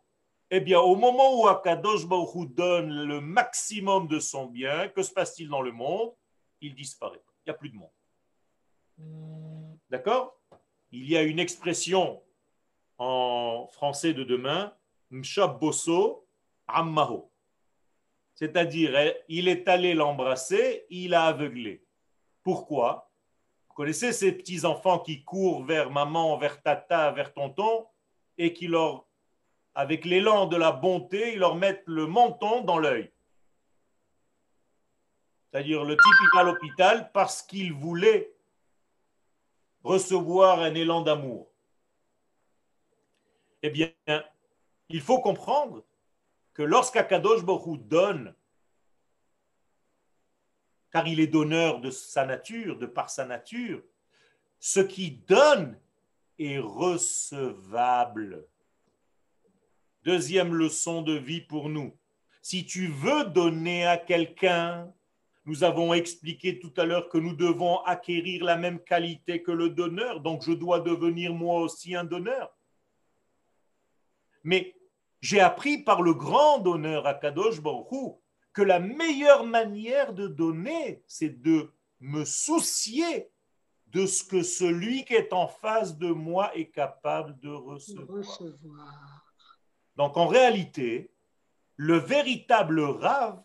[0.52, 5.48] eh bien, au moment où Akadosh donne le maximum de son bien, que se passe-t-il
[5.48, 6.12] dans le monde?
[6.60, 7.20] Il disparaît.
[7.44, 7.90] Il n'y a plus de monde.
[9.90, 10.38] D'accord?
[10.92, 12.22] Il y a une expression
[12.98, 14.72] en français de demain,
[15.10, 16.24] Mshaboso
[16.68, 17.32] Ammaho.
[18.36, 21.84] C'est-à-dire, il est allé l'embrasser, il a aveuglé.
[22.44, 23.10] Pourquoi?
[23.76, 27.86] Connaissez ces petits-enfants qui courent vers maman, vers tata, vers tonton,
[28.38, 29.06] et qui leur,
[29.74, 33.12] avec l'élan de la bonté, ils leur mettent le menton dans l'œil.
[35.52, 38.34] C'est-à-dire, le type est à l'hôpital parce qu'il voulait
[39.84, 41.50] recevoir un élan d'amour
[43.62, 43.90] Eh bien,
[44.88, 45.84] il faut comprendre
[46.54, 48.34] que lorsqu'Akadosh Baruch donne,
[50.96, 53.82] car il est donneur de sa nature, de par sa nature,
[54.58, 55.78] ce qui donne
[56.38, 58.46] est recevable.
[60.04, 61.94] Deuxième leçon de vie pour nous.
[62.40, 64.90] Si tu veux donner à quelqu'un,
[65.44, 69.68] nous avons expliqué tout à l'heure que nous devons acquérir la même qualité que le
[69.68, 72.56] donneur, donc je dois devenir moi aussi un donneur.
[74.44, 74.74] Mais
[75.20, 78.16] j'ai appris par le grand donneur Akadosh Baruch
[78.56, 83.28] que la meilleure manière de donner, c'est de me soucier
[83.88, 88.24] de ce que celui qui est en face de moi est capable de recevoir.
[89.96, 91.10] Donc en réalité,
[91.76, 93.42] le véritable rave,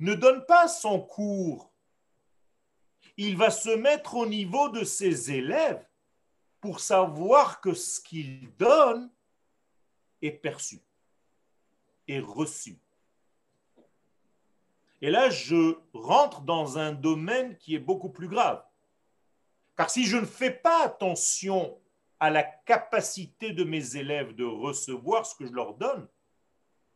[0.00, 1.70] ne donne pas son cours.
[3.16, 5.86] Il va se mettre au niveau de ses élèves
[6.60, 9.08] pour savoir que ce qu'il donne
[10.20, 10.80] est perçu,
[12.08, 12.76] est reçu.
[15.02, 18.64] Et là, je rentre dans un domaine qui est beaucoup plus grave.
[19.76, 21.76] Car si je ne fais pas attention
[22.20, 26.06] à la capacité de mes élèves de recevoir ce que je leur donne,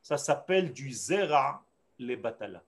[0.02, 1.64] ça s'appelle du zera
[1.98, 2.62] les batala.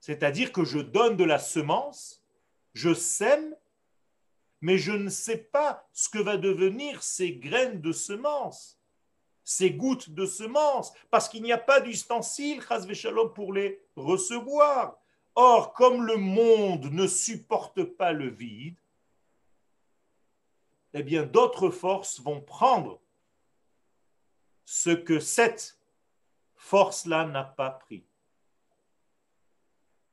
[0.00, 2.24] C'est-à-dire que je donne de la semence,
[2.72, 3.54] je sème,
[4.62, 8.78] mais je ne sais pas ce que va devenir ces graines de semence,
[9.44, 12.62] ces gouttes de semence, parce qu'il n'y a pas d'ustensile,
[13.34, 14.98] pour les recevoir.
[15.34, 18.76] Or, comme le monde ne supporte pas le vide,
[20.94, 23.00] eh bien, d'autres forces vont prendre
[24.64, 25.78] ce que cette
[26.54, 28.04] force-là n'a pas pris.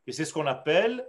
[0.08, 1.08] Et c'est ce qu'on appelle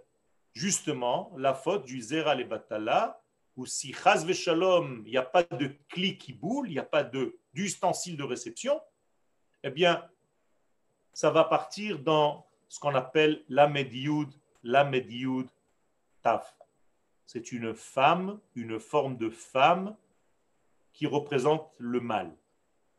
[0.52, 3.20] justement la faute du Zera le Batala,
[3.56, 6.84] où si Chaz Shalom, il n'y a pas de clic qui boule, il n'y a
[6.84, 7.02] pas
[7.54, 8.80] d'ustensile de, réception,
[9.62, 10.08] eh bien,
[11.12, 14.32] ça va partir dans ce qu'on appelle la Medioud,
[14.62, 15.48] la Medioud
[16.22, 16.56] Taf.
[17.26, 19.96] C'est une femme, une forme de femme
[20.92, 22.34] qui représente le mal,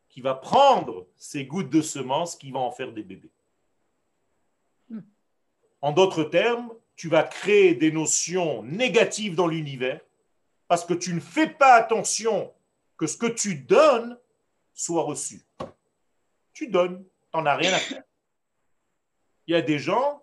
[0.08, 3.30] qui va prendre ces gouttes de semences qui vont en faire des bébés.
[5.80, 10.00] En d'autres termes, tu vas créer des notions négatives dans l'univers
[10.68, 12.52] parce que tu ne fais pas attention
[12.96, 14.16] que ce que tu donnes
[14.74, 15.46] soit reçu.
[16.52, 18.02] Tu donnes, tu n'en as rien à faire.
[19.46, 20.22] Il y a des gens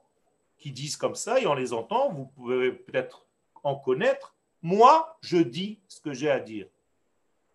[0.58, 3.26] qui disent comme ça et on les entend, vous pouvez peut-être
[3.64, 4.36] en connaître.
[4.62, 6.68] Moi, je dis ce que j'ai à dire.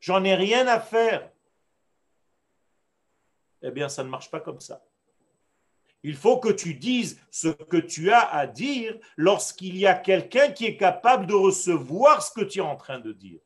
[0.00, 1.30] J'en ai rien à faire.
[3.62, 4.84] Eh bien, ça ne marche pas comme ça.
[6.02, 10.52] Il faut que tu dises ce que tu as à dire lorsqu'il y a quelqu'un
[10.52, 13.40] qui est capable de recevoir ce que tu es en train de dire.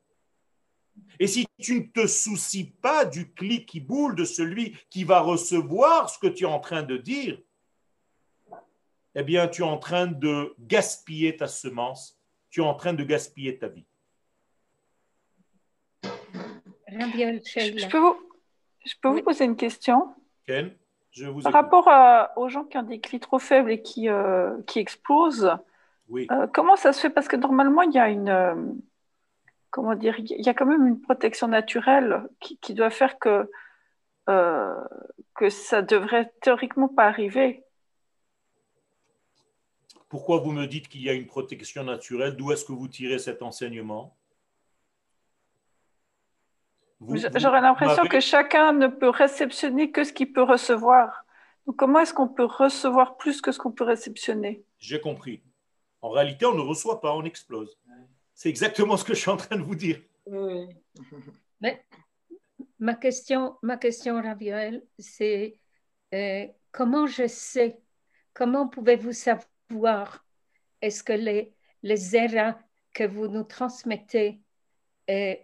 [1.19, 5.21] Et si tu ne te soucies pas du clic qui boule de celui qui va
[5.21, 7.39] recevoir ce que tu es en train de dire,
[9.15, 12.19] eh bien, tu es en train de gaspiller ta semence,
[12.49, 13.87] tu es en train de gaspiller ta vie.
[16.89, 18.17] Je peux vous,
[18.85, 20.15] je peux vous poser une question?
[20.47, 20.73] Ken,
[21.11, 24.09] je vous Par rapport à, aux gens qui ont des clis trop faibles et qui,
[24.09, 25.53] euh, qui explosent,
[26.09, 26.27] oui.
[26.31, 27.11] euh, comment ça se fait?
[27.11, 28.81] Parce que normalement, il y a une.
[29.71, 33.51] Comment dire Il y a quand même une protection naturelle qui, qui doit faire que,
[34.29, 34.75] euh,
[35.35, 37.65] que ça devrait théoriquement pas arriver.
[40.09, 42.37] Pourquoi vous me dites qu'il y a une protection naturelle?
[42.37, 44.17] D'où est-ce que vous tirez cet enseignement?
[47.37, 51.25] J'aurais l'impression que chacun ne peut réceptionner que ce qu'il peut recevoir.
[51.67, 54.65] Donc, comment est-ce qu'on peut recevoir plus que ce qu'on peut réceptionner?
[54.79, 55.43] J'ai compris.
[56.03, 57.79] En réalité, on ne reçoit pas, on explose.
[58.41, 60.01] C'est exactement ce que je suis en train de vous dire.
[61.61, 61.85] Mais
[62.79, 65.59] ma question, ma question, Raviel, c'est
[66.15, 67.83] euh, comment je sais,
[68.33, 70.25] comment pouvez-vous savoir
[70.81, 72.59] est-ce que les, les erreurs
[72.95, 74.41] que vous nous transmettez,
[75.11, 75.35] euh,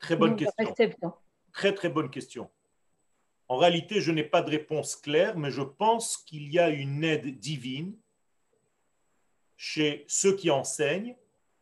[0.00, 1.14] Très bonne nous question.
[1.52, 2.50] Très très bonne question.
[3.46, 7.04] En réalité, je n'ai pas de réponse claire, mais je pense qu'il y a une
[7.04, 7.96] aide divine
[9.56, 11.14] chez ceux qui enseignent.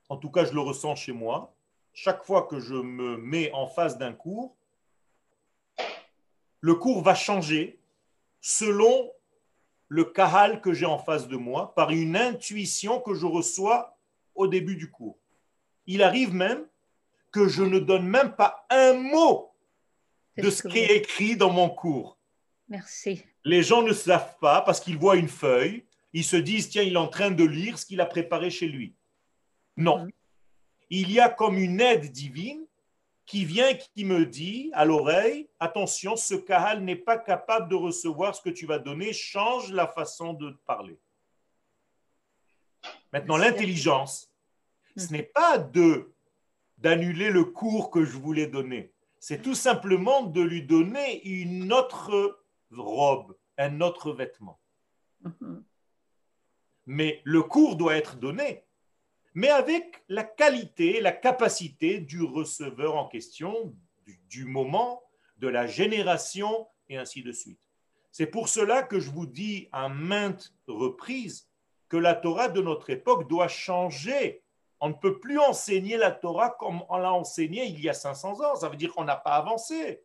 [0.09, 1.55] En tout cas, je le ressens chez moi.
[1.93, 4.57] Chaque fois que je me mets en face d'un cours,
[6.61, 7.79] le cours va changer
[8.41, 9.11] selon
[9.89, 13.97] le kahal que j'ai en face de moi, par une intuition que je reçois
[14.35, 15.19] au début du cours.
[15.87, 16.67] Il arrive même
[17.31, 19.53] que je ne donne même pas un mot
[20.37, 22.19] de ce qui est écrit dans mon cours.
[22.69, 23.23] Merci.
[23.45, 26.95] Les gens ne savent pas parce qu'ils voient une feuille, ils se disent, tiens, il
[26.95, 28.95] est en train de lire ce qu'il a préparé chez lui.
[29.77, 30.05] Non.
[30.05, 30.12] Mhm.
[30.91, 32.66] Il y a comme une aide divine
[33.27, 38.35] qui vient, qui me dit à l'oreille, attention, ce kahal n'est pas capable de recevoir
[38.35, 40.99] ce que tu vas donner, change la façon de parler.
[43.12, 44.31] Maintenant, l'intelligence,
[44.97, 46.12] ce n'est pas de
[46.79, 48.93] d'annuler le cours que je voulais donner.
[49.18, 54.61] C'est tout simplement de lui donner une autre robe, un autre vêtement.
[55.22, 55.64] Mhm.
[56.85, 58.66] Mais le cours doit être donné,
[59.37, 63.74] mais avec la qualité, la capacité du receveur en question,
[64.07, 65.03] du, du moment,
[65.37, 67.61] de la génération, et ainsi de suite.
[68.11, 71.51] C'est pour cela que je vous dis à maintes reprises
[71.91, 74.43] que la Torah de notre époque doit changer.
[74.80, 78.41] On ne peut plus enseigner la Torah comme on l'a enseigné il y a 500
[78.41, 78.57] ans.
[78.57, 80.03] Ça veut dire qu'on n'a pas avancé.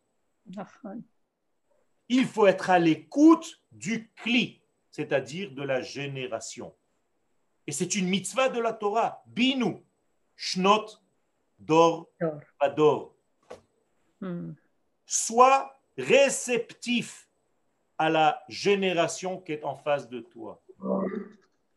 [2.09, 6.75] Il faut être à l'écoute du cli, c'est-à-dire de la génération.
[7.71, 9.23] Et c'est une mitzvah de la Torah.
[9.27, 9.77] Binu,
[10.35, 10.87] shnot,
[11.57, 12.41] dor, Dor.
[12.59, 13.15] ador.
[14.19, 14.57] Mhm.
[15.05, 17.29] Sois réceptif
[17.97, 20.61] à la génération qui est en face de toi.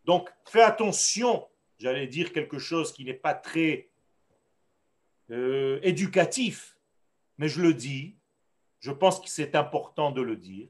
[0.05, 1.47] Donc, fais attention,
[1.79, 3.89] j'allais dire quelque chose qui n'est pas très
[5.31, 6.77] euh, éducatif,
[7.39, 8.17] mais je le dis,
[8.81, 10.69] je pense que c'est important de le dire.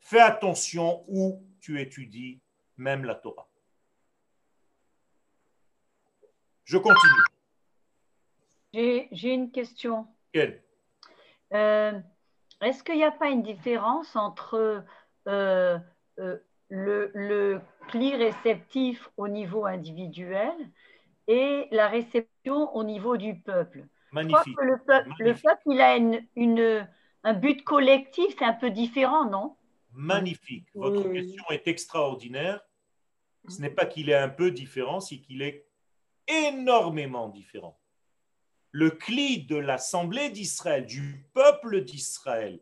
[0.00, 2.40] Fais attention où tu étudies
[2.76, 3.48] même la Torah.
[6.64, 7.22] Je continue.
[9.12, 10.06] J'ai une question.
[10.32, 10.62] Quelle?
[11.52, 11.92] Euh,
[12.60, 14.84] Est-ce qu'il n'y a pas une différence entre
[15.28, 15.78] euh,
[16.18, 16.38] euh,
[16.68, 20.52] le, le pli réceptif au niveau individuel
[21.28, 23.86] et la réception au niveau du peuple?
[24.12, 24.56] Je crois Magnifique.
[24.56, 26.88] que le peuple, le peuple, il a une, une-
[27.24, 29.56] un but collectif, c'est un peu différent, non?
[29.92, 30.66] Magnifique.
[30.74, 31.14] Votre Oui.
[31.14, 32.60] question est extraordinaire.
[33.48, 35.66] Ce n'est pas qu'il est un peu différent, c'est qu'il est
[36.28, 37.78] énormément différent.
[38.70, 42.60] Le cli de l'Assemblée d'Israël, du peuple d'Israël,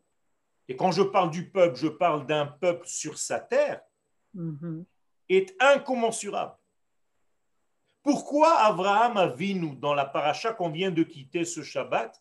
[0.69, 3.83] et quand je parle du peuple, je parle d'un peuple sur sa terre,
[4.35, 4.85] Mhm.
[5.29, 6.57] est incommensurable.
[8.03, 12.21] Pourquoi Abraham Avinu, dans la paracha qu'on vient de quitter ce Shabbat,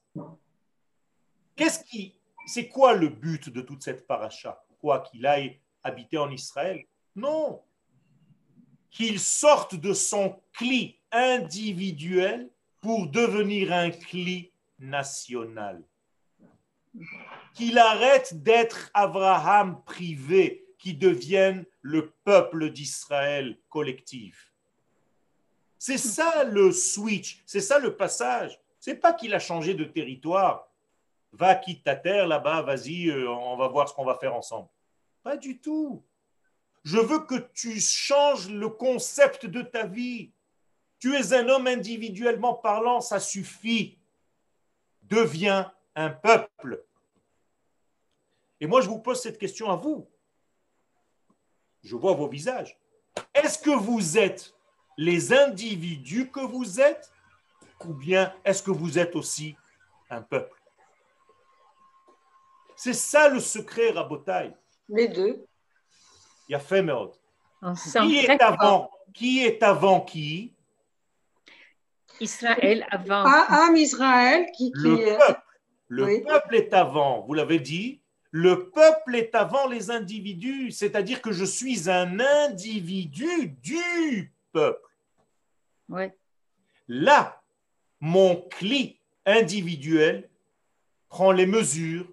[1.56, 4.64] qu'est-ce qui, c'est quoi le but de toute cette paracha?
[4.80, 6.86] Quoi qu'il aille habiter en Israël?
[7.16, 7.64] Non.
[8.90, 12.50] Qu'il sorte de son cli individuel
[12.80, 15.84] pour devenir un cli national.
[17.54, 24.52] Qu'il arrête d'être Abraham privé, qui devienne le peuple d'Israël collectif.
[25.78, 28.60] C'est ça le switch, c'est ça le passage.
[28.80, 30.68] C'est pas qu'il a changé de territoire.
[31.34, 34.68] Va, quitte ta terre là-bas, vas-y, euh, on va voir ce qu'on va faire ensemble.
[35.24, 36.04] Pas du tout.
[36.84, 40.32] Je veux que tu changes le concept de ta vie.
[41.02, 43.98] Tu es un homme individuellement parlant, ça suffit.
[45.02, 46.86] devient un peuple.
[48.62, 50.08] Et moi, je vous pose cette question à vous.
[51.84, 52.78] Je vois vos visages.
[53.34, 54.54] Est-ce que vous êtes
[54.96, 57.12] les individus que vous êtes
[57.84, 59.58] ou bien est-ce que vous êtes aussi
[60.12, 60.62] un peuple?
[62.76, 64.54] C'est ça le secret, Rabotai.
[64.88, 65.44] Les deux.
[66.48, 66.84] Il y a fait
[68.04, 68.92] Qui est avant?
[69.14, 70.54] Qui est avant qui?
[72.22, 73.24] Israël avant.
[73.26, 75.42] Ah, ah Israël qui, Le peuple.
[75.88, 78.02] Le peuple est avant, vous l'avez dit.
[78.32, 84.88] Le peuple est avant les individus, c'est-à-dire que je suis un individu du peuple.
[85.90, 86.16] Ouais.
[86.88, 87.42] Là,
[88.00, 90.30] mon cli individuel
[91.10, 92.08] prend les mesures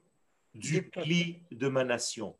[0.54, 2.34] du, cli de ma nation.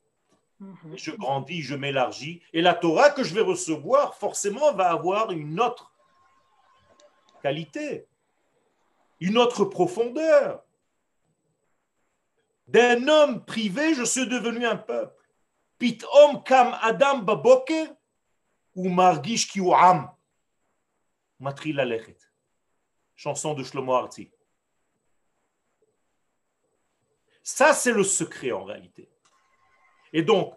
[0.59, 0.97] Mhm.
[0.97, 5.61] Je grandis, je m'élargis, et la Torah que je vais recevoir, forcément, va avoir une
[5.61, 5.88] autre
[7.41, 8.07] qualité,
[9.21, 10.63] une autre profondeur.
[12.67, 15.15] D'un homme privé, je suis devenu un peuple.
[15.79, 17.87] Pit om kam adam baboker
[18.75, 20.09] ou margish ki am.
[21.39, 22.19] Matril alechet.
[23.15, 24.31] Chanson de Shlomo Arti.
[27.43, 29.09] Ça, c'est le secret en réalité.
[30.13, 30.55] Et donc,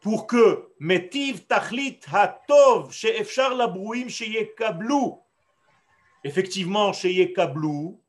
[0.00, 5.22] pour que metiv tachlit hatov chez efshar labrouim chez kablou
[6.24, 8.00] Effectivement, chez Yekablou,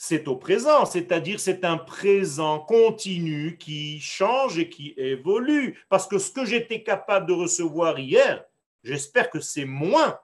[0.00, 5.84] c'est au présent, c'est-à-dire c'est un présent continu qui change et qui évolue.
[5.88, 8.44] Parce que ce que j'étais capable de recevoir hier,
[8.84, 10.16] j'espère que c'est moins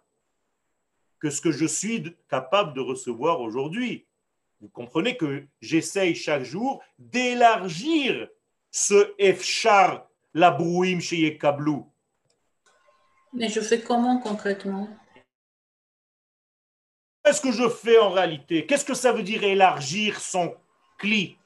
[1.18, 4.06] que ce que je suis capable de recevoir aujourd'hui.
[4.60, 8.28] Vous comprenez que j'essaye chaque jour d'élargir
[8.70, 11.90] ce Efchar, la brouim chez Yekablou.
[13.32, 14.88] Mais je fais comment concrètement?
[17.24, 18.66] Qu'est-ce que je fais en réalité?
[18.66, 20.54] Qu'est-ce que ça veut dire élargir son
[20.98, 21.38] cli?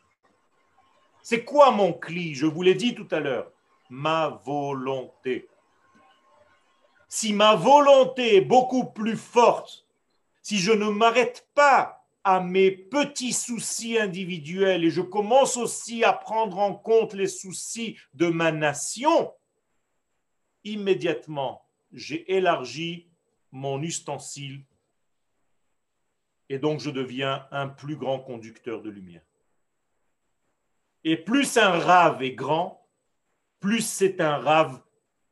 [1.22, 2.34] C'est quoi mon cli?
[2.34, 3.52] Je vous l'ai dit tout à l'heure.
[3.88, 5.48] Ma volonté.
[7.08, 9.86] Si ma volonté est beaucoup plus forte,
[10.42, 16.12] si je ne m'arrête pas à mes petits soucis individuels et je commence aussi à
[16.12, 19.32] prendre en compte les soucis de ma nation,
[20.64, 21.62] immédiatement,
[21.92, 23.06] j'ai élargi
[23.52, 24.64] mon ustensile
[26.48, 29.22] et donc je deviens un plus grand conducteur de lumière.
[31.04, 32.86] Et plus un rave est grand,
[33.60, 34.80] plus c'est un rave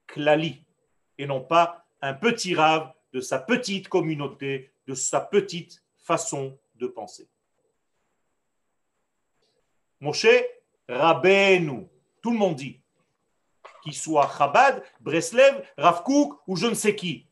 [0.06, 0.64] klali,
[1.18, 6.86] et non pas un petit rave de sa petite communauté, de sa petite façon de
[6.86, 7.28] penser.
[10.00, 10.26] Moshe
[10.88, 11.88] Rabbeinu,
[12.22, 12.80] tout le monde dit,
[13.82, 16.02] qu'il soit Chabad, Breslev, Rav
[16.46, 17.26] ou je ne sais qui.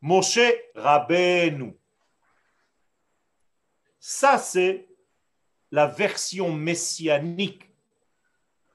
[0.00, 0.38] Moshe
[0.74, 1.76] Rabbeinu.
[4.08, 4.86] Ça, c'est
[5.72, 7.68] la version messianique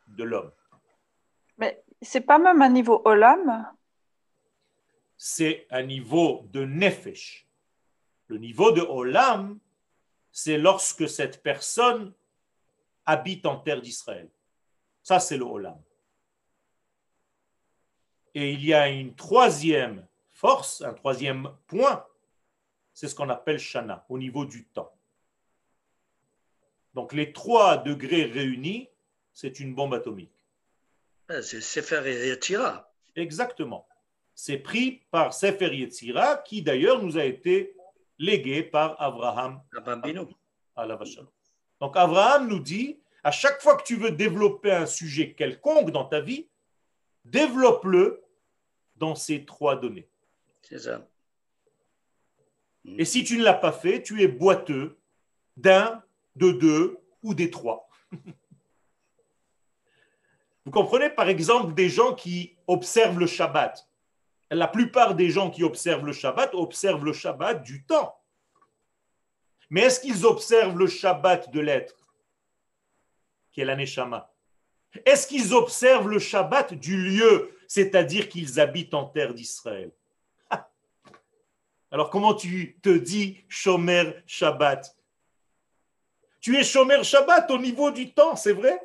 [0.08, 0.52] de l'homme.
[1.58, 3.72] Mais c'est pas même un niveau olam
[5.16, 7.48] C'est un niveau de nefesh.
[8.28, 9.58] Le niveau de olam,
[10.34, 12.14] c'est lorsque cette personne
[13.06, 14.30] habite en terre d'Israël.
[15.02, 15.82] Ça, c'est le olam.
[18.36, 22.06] Et il y a une troisième force, un troisième point,
[22.94, 24.94] c'est ce qu'on appelle shana, au niveau du temps.
[26.94, 28.90] Donc les trois degrés réunis,
[29.34, 30.34] c'est une bombe atomique.
[31.30, 32.92] Ah, c'est Sefer Yetzira.
[33.16, 33.88] Exactement.
[34.36, 37.76] C'est pris par Sefer Yetzira, qui d'ailleurs nous a été
[38.18, 39.62] légué par Abraham
[41.80, 46.06] Donc Abraham nous dit, à chaque fois que tu veux développer un sujet quelconque dans
[46.06, 46.50] ta vie,
[47.26, 48.24] développe-le
[48.96, 50.10] dans ces trois données.
[50.62, 51.08] C'est ça.
[52.86, 54.98] Et si tu ne l'as pas fait, tu es boiteux
[55.58, 56.04] d'un
[56.36, 57.90] de deux ou des trois.
[60.66, 63.88] Vous comprenez par exemple des gens qui observent le Shabbat.
[64.52, 68.16] La plupart des gens qui observent le Shabbat observent le Shabbat du temps.
[69.70, 71.96] Mais est-ce qu'ils observent le Shabbat de l'être
[73.52, 74.32] qui est l'aneshama
[75.06, 79.92] Est-ce qu'ils observent le Shabbat du lieu, c'est-à-dire qu'ils habitent en terre d'Israël?
[81.94, 84.96] Alors comment tu te dis Shomer Shabbat?
[86.42, 88.82] Tu es Shomer Shabbat au niveau du temps, c'est vrai?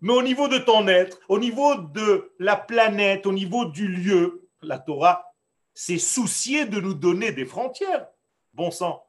[0.00, 4.48] Mais au niveau de ton être, au niveau de la planète, au niveau du lieu,
[4.60, 5.32] la Torah
[5.72, 8.06] s'est souciée de nous donner des frontières.
[8.52, 9.06] Bon sang.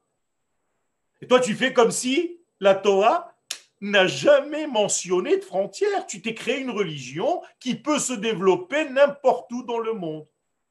[1.22, 3.34] Et toi, tu fais comme si la Torah
[3.82, 6.05] n'a jamais mentionné de frontières.
[6.07, 10.28] Tu t'es créé une religion qui peut se développer n'importe où dans le monde.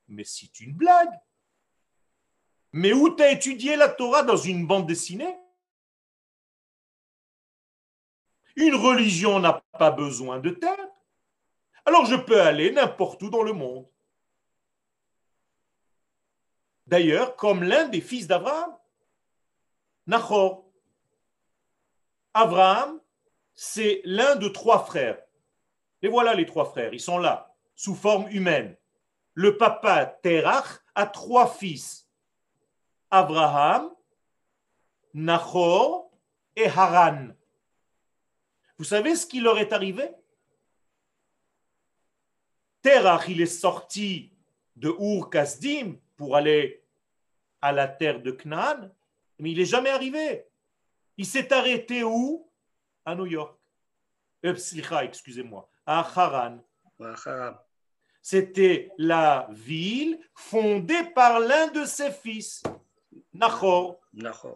[0.08, 1.12] Mais c'est une blague.
[2.72, 5.36] Mais où t'as étudié la Torah dans une bande dessinée?
[8.56, 10.88] Une religion n'a pas besoin de terre.
[11.84, 13.86] Alors je peux aller n'importe où dans le monde.
[16.86, 18.76] D'ailleurs, comme l'un des fils d'Abraham,
[20.06, 20.66] Nachor.
[22.34, 23.00] Abraham,
[23.54, 25.18] c'est l'un de trois frères.
[26.02, 28.76] Et voilà les trois frères, ils sont là, sous forme humaine.
[29.32, 32.06] Le papa Terach a trois fils.
[33.10, 33.90] Abraham,
[35.14, 36.10] Nachor
[36.56, 37.28] et Haran.
[38.84, 40.10] Vous savez ce qui leur est arrivé?
[42.82, 44.30] Terach, il est sorti
[44.76, 46.84] de Ur Kasdim pour aller
[47.62, 48.90] à la terre de Canaan,
[49.38, 50.44] mais il n'est jamais arrivé.
[51.16, 52.46] Il s'est arrêté où?
[53.06, 53.58] À New York.
[54.44, 54.54] Euh,
[55.00, 56.58] excusez-moi, à Haran.
[58.20, 62.62] C'était la ville fondée par l'un de ses fils,
[63.32, 63.98] Nachor.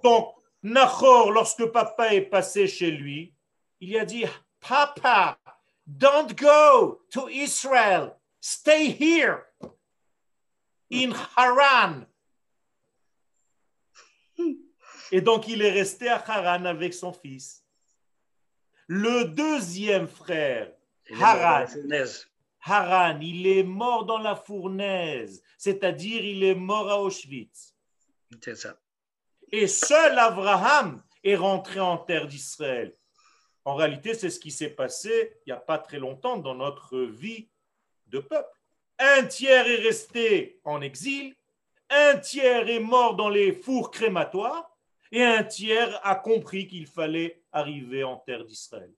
[0.02, 3.32] Donc, Nachor, lorsque papa est passé chez lui,
[3.80, 4.24] il a dit
[4.60, 5.38] Papa,
[5.86, 9.44] don't go to Israel, stay here
[10.90, 12.06] in Haran.
[15.10, 17.64] Et donc il est resté à Haran avec son fils.
[18.86, 20.72] Le deuxième frère,
[21.20, 21.66] Haran,
[22.62, 27.74] Haran, il est mort dans la fournaise, c'est-à-dire il est mort à Auschwitz.
[28.42, 28.78] C'est ça.
[29.50, 32.94] Et seul Abraham est rentré en terre d'Israël.
[33.68, 37.00] En réalité, c'est ce qui s'est passé il n'y a pas très longtemps dans notre
[37.00, 37.50] vie
[38.06, 38.58] de peuple.
[38.98, 41.36] Un tiers est resté en exil,
[41.90, 44.74] un tiers est mort dans les fours crématoires,
[45.12, 48.90] et un tiers a compris qu'il fallait arriver en terre d'Israël.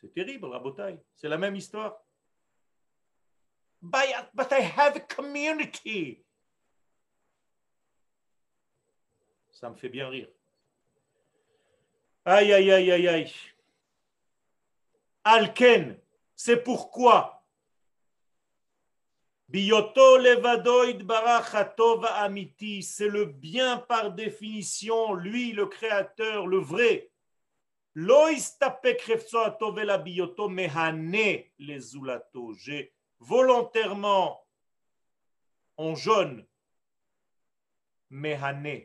[0.00, 0.98] C'est terrible, Rabotai.
[1.14, 2.02] C'est la même histoire.
[3.80, 6.24] But I have a community.
[9.52, 10.26] Ça me fait bien rire.
[12.24, 13.32] Aïe, aïe, aïe, aïe, aïe.
[15.24, 15.98] Alken,
[16.34, 17.44] c'est pourquoi?
[19.48, 27.10] Biyoto levadoid barachatova amiti, c'est le bien par définition, lui le créateur, le vrai.
[32.64, 34.46] J'ai volontairement
[35.76, 36.46] en jaune
[38.10, 38.82] mehane.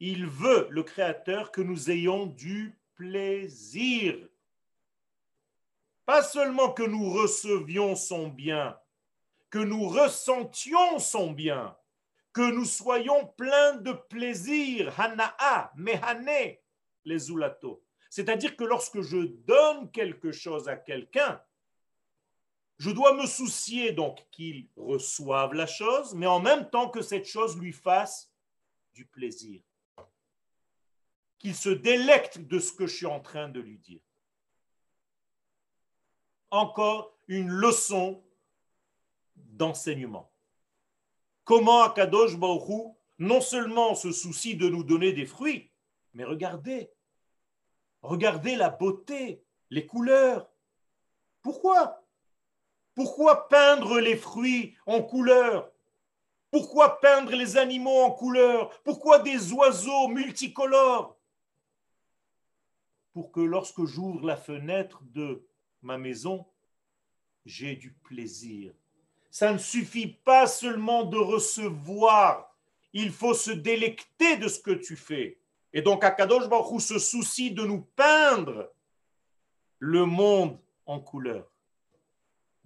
[0.00, 4.16] Il veut, le créateur, que nous ayons du plaisir.
[6.06, 8.78] Pas seulement que nous recevions son bien,
[9.50, 11.76] que nous ressentions son bien,
[12.32, 16.56] que nous soyons pleins de plaisir, hana'a, mehane,
[17.04, 17.82] les zulato.
[18.10, 21.42] C'est-à-dire que lorsque je donne quelque chose à quelqu'un,
[22.78, 27.26] je dois me soucier donc qu'il reçoive la chose, mais en même temps que cette
[27.26, 28.32] chose lui fasse
[28.94, 29.60] du plaisir,
[31.38, 34.00] qu'il se délecte de ce que je suis en train de lui dire.
[36.50, 38.24] Encore une leçon
[39.36, 40.32] d'enseignement.
[41.44, 45.72] Comment Akadosh Baruch non seulement se soucie de nous donner des fruits,
[46.14, 46.90] mais regardez,
[48.02, 50.48] regardez la beauté, les couleurs.
[51.42, 52.04] Pourquoi?
[52.94, 55.70] Pourquoi peindre les fruits en couleurs
[56.50, 61.17] Pourquoi peindre les animaux en couleurs Pourquoi des oiseaux multicolores?
[63.18, 65.44] Pour que lorsque j'ouvre la fenêtre de
[65.82, 66.46] ma maison,
[67.44, 68.72] j'ai du plaisir
[69.30, 72.56] ça ne suffit pas seulement de recevoir,
[72.92, 75.38] il faut se délecter de ce que tu fais.
[75.72, 78.72] Et donc Akadosh Baruch se soucie de nous peindre
[79.78, 81.50] le monde en couleur,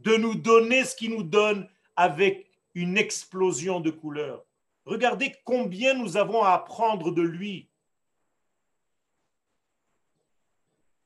[0.01, 4.45] de nous donner ce qui nous donne avec une explosion de couleurs.
[4.85, 7.69] Regardez combien nous avons à apprendre de lui.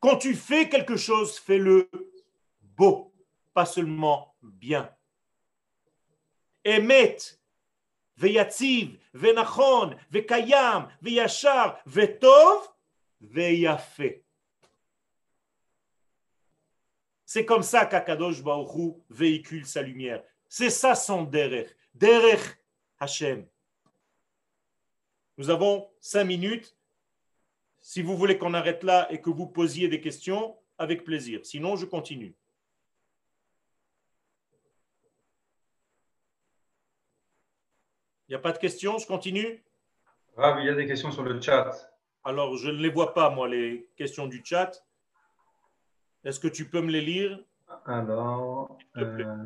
[0.07, 1.91] Quand tu fais quelque chose, fais-le
[2.61, 3.13] beau,
[3.53, 4.89] pas seulement bien.
[6.65, 7.17] Emet,
[8.17, 12.73] Veyatsiv, Venachon, Vekayam, Veyachar, Vetov,
[13.21, 14.23] Veyafe.
[17.25, 20.23] C'est comme ça qu'Akadosh Baruch véhicule sa lumière.
[20.49, 21.75] C'est ça son derech.
[21.93, 22.57] Derech
[23.01, 23.45] Hashem.
[25.37, 26.76] Nous avons cinq minutes.
[27.89, 31.39] Si vous voulez qu'on arrête là et que vous posiez des questions, avec plaisir.
[31.45, 32.35] Sinon, je continue.
[38.27, 38.99] Il n'y a pas de questions?
[38.99, 39.65] Je continue?
[40.37, 41.71] Ah, il y a des questions sur le chat.
[42.25, 44.85] Alors, je ne les vois pas, moi, les questions du chat.
[46.25, 47.39] Est-ce que tu peux me les lire?
[47.85, 49.45] Alors, euh,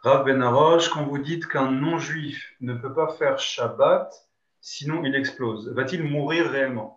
[0.00, 4.12] Rav Benaroche, quand vous dites qu'un non-juif ne peut pas faire Shabbat,
[4.60, 6.95] sinon il explose, va-t-il mourir réellement?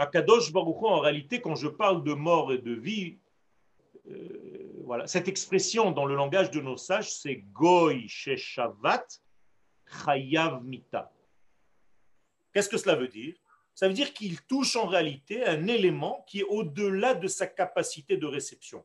[0.00, 3.18] Akadosh Baruch en réalité, quand je parle de mort et de vie,
[4.10, 9.06] euh, voilà, cette expression dans le langage de nos sages, c'est Goy Sheshavat
[10.04, 11.12] Chayav Mita.
[12.52, 13.34] Qu'est-ce que cela veut dire?
[13.74, 18.16] Ça veut dire qu'il touche en réalité un élément qui est au-delà de sa capacité
[18.16, 18.84] de réception.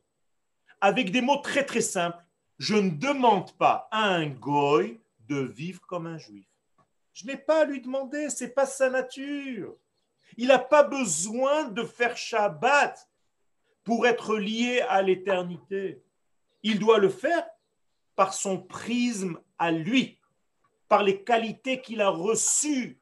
[0.81, 2.23] Avec des mots très très simples,
[2.59, 4.99] je ne demande pas à un Goy
[5.29, 6.47] de vivre comme un juif.
[7.13, 9.77] Je n'ai pas à lui demander, c'est pas sa nature.
[10.37, 13.09] Il n'a pas besoin de faire Shabbat
[13.83, 16.03] pour être lié à l'éternité.
[16.63, 17.47] Il doit le faire
[18.15, 20.19] par son prisme à lui,
[20.87, 22.99] par les qualités qu'il a reçues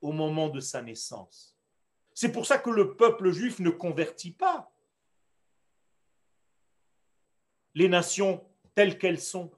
[0.00, 1.56] au moment de sa naissance.
[2.14, 4.72] C'est pour ça que le peuple juif ne convertit pas
[7.74, 8.42] les nations
[8.74, 9.50] telles qu'elles sont.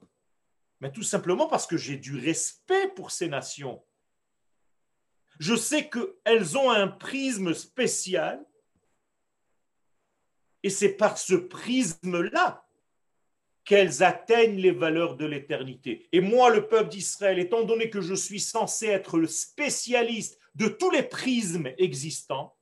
[0.80, 3.82] Mais tout simplement parce que j'ai du respect pour ces nations.
[5.38, 8.44] Je sais qu'elles ont un prisme spécial
[10.62, 12.64] et c'est par ce prisme-là
[13.64, 16.08] qu'elles atteignent les valeurs de l'éternité.
[16.12, 20.68] Et moi, le peuple d'Israël, étant donné que je suis censé être le spécialiste de
[20.68, 22.56] tous les prismes existants,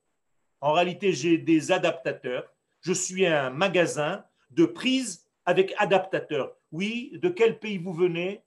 [0.60, 2.52] en réalité, j'ai des adaptateurs.
[2.80, 6.56] Je suis un magasin de prises avec adaptateurs.
[6.72, 8.42] Oui, de quel pays vous venez?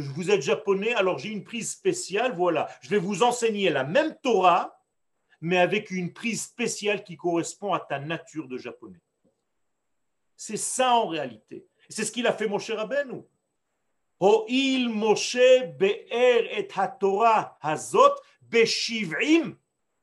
[0.00, 2.68] Vous êtes japonais, alors j'ai une prise spéciale, voilà.
[2.80, 4.80] Je vais vous enseigner la même Torah,
[5.40, 9.00] mais avec une prise spéciale qui correspond à ta nature de japonais.
[10.36, 11.66] C'est ça en réalité.
[11.88, 13.22] C'est ce qu'il a fait Moshe Rabbeinu.
[14.48, 15.36] il Moshe
[15.78, 19.56] be'er et ha-Torah hazot be'shiv'im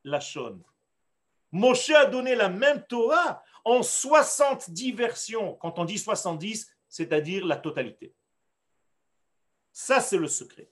[0.04, 0.62] lashon.
[1.52, 5.56] Moshe a donné la même Torah en 70 versions.
[5.56, 8.14] Quand on dit 70, c'est-à-dire la totalité.
[9.84, 10.70] Ça, c'est le secret.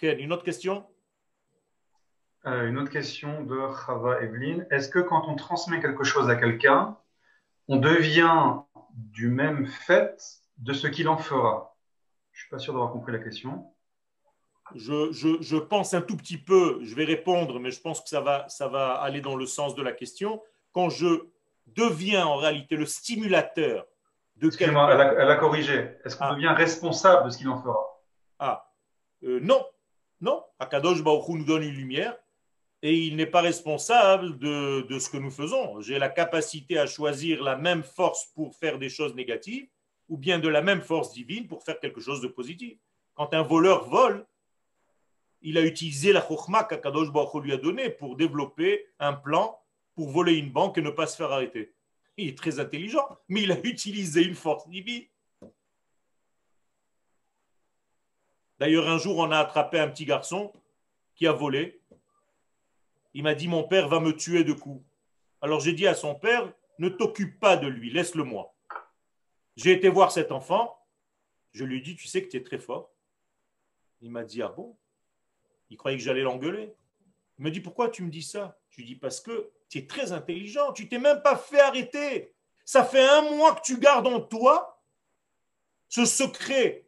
[0.00, 0.86] une autre question?
[2.46, 4.64] Euh, Une autre question de Chava Evelyn.
[4.70, 6.96] Est-ce que quand on transmet quelque chose à quelqu'un,
[7.68, 8.60] on devient
[8.94, 10.18] du même fait
[10.56, 11.76] de ce qu'il en fera?
[12.32, 13.70] Je ne suis pas sûr d'avoir compris la question.
[14.74, 18.48] Je, pense un tout petit peu, je vais répondre, mais je pense que ça va,
[18.48, 20.42] ça va aller dans le sens de la question.
[20.72, 21.28] Quand je
[21.66, 23.86] deviens en réalité le stimulateur
[24.36, 24.88] de quelqu'un.
[24.88, 25.90] Elle, elle, a corrigé.
[26.06, 26.34] Est-ce qu'on ah.
[26.34, 27.87] devient responsable de ce qu'il en fera?
[29.24, 29.64] Euh, non.
[30.20, 30.44] Non.
[30.58, 32.16] Akadosh Baruch nous donne une lumière
[32.82, 35.80] et il n'est pas responsable de, ce que nous faisons.
[35.80, 39.68] J'ai la capacité à choisir la même force pour faire des choses négatives
[40.08, 42.78] ou bien de la même force divine pour faire quelque chose de positif.
[43.14, 44.26] Quand un voleur vole,
[45.42, 49.60] il a utilisé la chokhmah qu'Akadosh Baruch lui a donnée pour développer un plan
[49.94, 51.74] pour voler une banque et ne pas se faire arrêter.
[52.16, 55.04] Il est très intelligent, mais il a utilisé une force divine.
[58.58, 60.52] D'ailleurs, un jour, on a attrapé un petit garçon
[61.14, 61.80] qui a volé
[63.14, 64.84] il m'a dit, mon père va me tuer de coups.
[65.40, 68.54] Alors j'ai dit à son père, ne t'occupe pas de lui, laisse-le moi.
[69.56, 70.78] J'ai été voir cet enfant,
[71.52, 72.92] je lui ai dit, tu sais que tu es très fort.
[74.02, 74.76] Il m'a dit, ah bon?
[75.70, 76.72] Il croyait que j'allais l'engueuler.
[77.38, 78.56] Il me dit, pourquoi tu me dis ça?
[78.70, 82.32] Je lui dis, parce que tu es très intelligent, tu t'es même pas fait arrêter.
[82.64, 84.80] Ça fait un mois que tu gardes en toi
[85.88, 86.87] ce secret.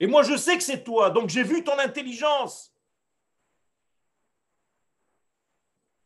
[0.00, 2.74] Et moi, je sais que c'est toi, donc j'ai vu ton intelligence.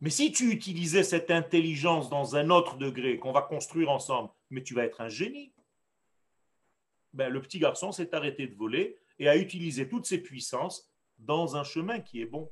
[0.00, 4.62] Mais si tu utilisais cette intelligence dans un autre degré qu'on va construire ensemble, mais
[4.62, 5.52] tu vas être un génie.
[7.12, 11.56] Ben, le petit garçon s'est arrêté de voler et a utilisé toutes ses puissances dans
[11.56, 12.50] un chemin qui est bon.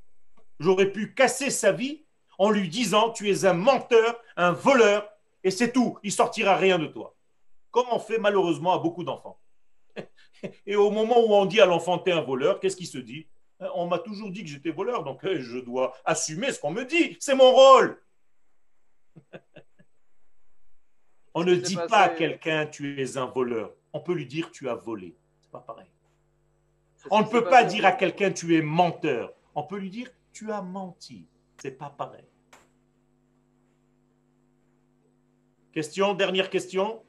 [0.59, 2.05] J'aurais pu casser sa vie
[2.39, 5.09] en lui disant tu es un menteur, un voleur,
[5.45, 7.14] et c'est tout, il sortira rien de toi.
[7.70, 9.39] Comme on fait malheureusement à beaucoup d'enfants.
[10.66, 12.99] Et au moment où on dit à l'enfant tu es un voleur, qu'est-ce qu'il se
[12.99, 13.26] dit?
[13.74, 16.84] On m'a toujours dit que j'étais voleur, donc euh, je dois assumer ce qu'on me
[16.84, 17.16] dit.
[17.20, 18.03] C'est mon rôle.
[21.34, 23.72] on ne dit pas à quelqu'un tu es un voleur.
[23.93, 25.16] On peut lui dire tu as volé.
[25.41, 25.87] C'est pas pareil.
[27.11, 29.32] On ne peut pas dire à quelqu'un tu es menteur.
[29.55, 31.26] On peut lui dire tu as menti.
[31.62, 32.26] C'est pas pareil.
[35.72, 37.03] Question, dernière question.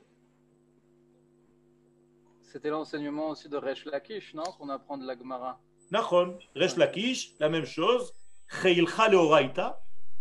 [2.58, 5.62] C'était l'enseignement aussi de Resh Lakish, non Qu'on apprend de la Gemara.
[5.91, 8.16] Nachon, Resh Lakish, la même chose.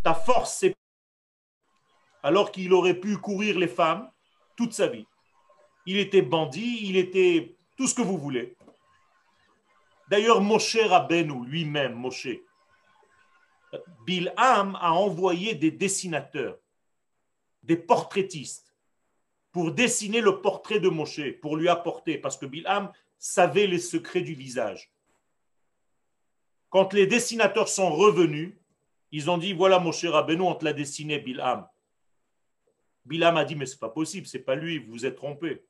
[0.04, 0.74] Ta force, c'est.
[2.22, 4.10] Alors qu'il aurait pu courir les femmes
[4.54, 5.06] toute sa vie.
[5.86, 8.54] Il était bandit, il était tout ce que vous voulez.
[10.10, 12.28] D'ailleurs, Moshe Rabbeinu lui-même, Moshe,
[14.04, 16.58] Bilham a envoyé des dessinateurs,
[17.62, 18.65] des portraitistes,
[19.56, 24.20] pour dessiner le portrait de Moshe, pour lui apporter, parce que Bilham savait les secrets
[24.20, 24.92] du visage.
[26.68, 28.52] Quand les dessinateurs sont revenus,
[29.12, 31.66] Ils ont dit, voilà mon cher Rabbeinu, on te l'a dessiné, Bilham.
[33.06, 35.64] Bilham a dit, mais c'est pas possible, c'est pas lui, vous vous êtes trompé.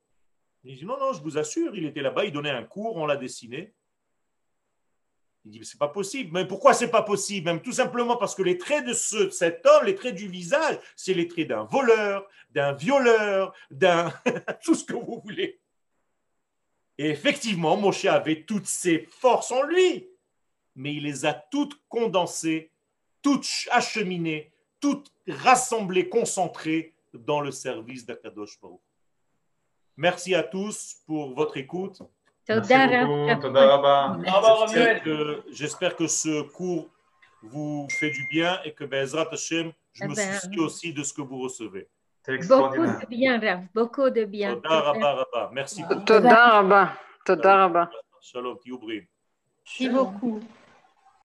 [0.65, 3.07] Il dit, non, non, je vous assure, il était là-bas, il donnait un cours, on
[3.07, 3.73] l'a dessiné.
[5.47, 6.31] Il dit, mais c'est pas possible.
[6.33, 7.47] Mais pourquoi c'est pas possible?
[7.47, 10.77] Même tout simplement parce que les traits de ce, cet homme, les traits du visage,
[10.97, 14.13] c'est les traits d'un voleur, d'un violeur, d'un
[14.65, 15.61] tout ce que vous voulez.
[16.99, 20.09] Et effectivement, Moshe avait toutes ses forces en lui,
[20.75, 22.73] mais il les a toutes condensées,
[23.23, 28.81] toutes acheminées, toutes rassemblées, concentrées dans le service d'Akadosh Baruch.
[29.97, 32.03] Merci à tous pour votre écoute.
[35.51, 36.89] J'espère que ce cours
[37.43, 41.23] vous fait du bien et que Bezrat Hashem, je me soucie aussi de ce que
[41.23, 41.89] vous recevez.
[42.49, 43.67] Beaucoup de bien, Rav.
[43.75, 44.61] Beaucoup de bien.
[45.53, 46.05] Merci beaucoup.
[46.05, 46.93] Toda Rabba.
[47.25, 47.91] Toda Rabba.
[48.21, 48.59] Shalom,
[49.65, 50.41] Merci beaucoup.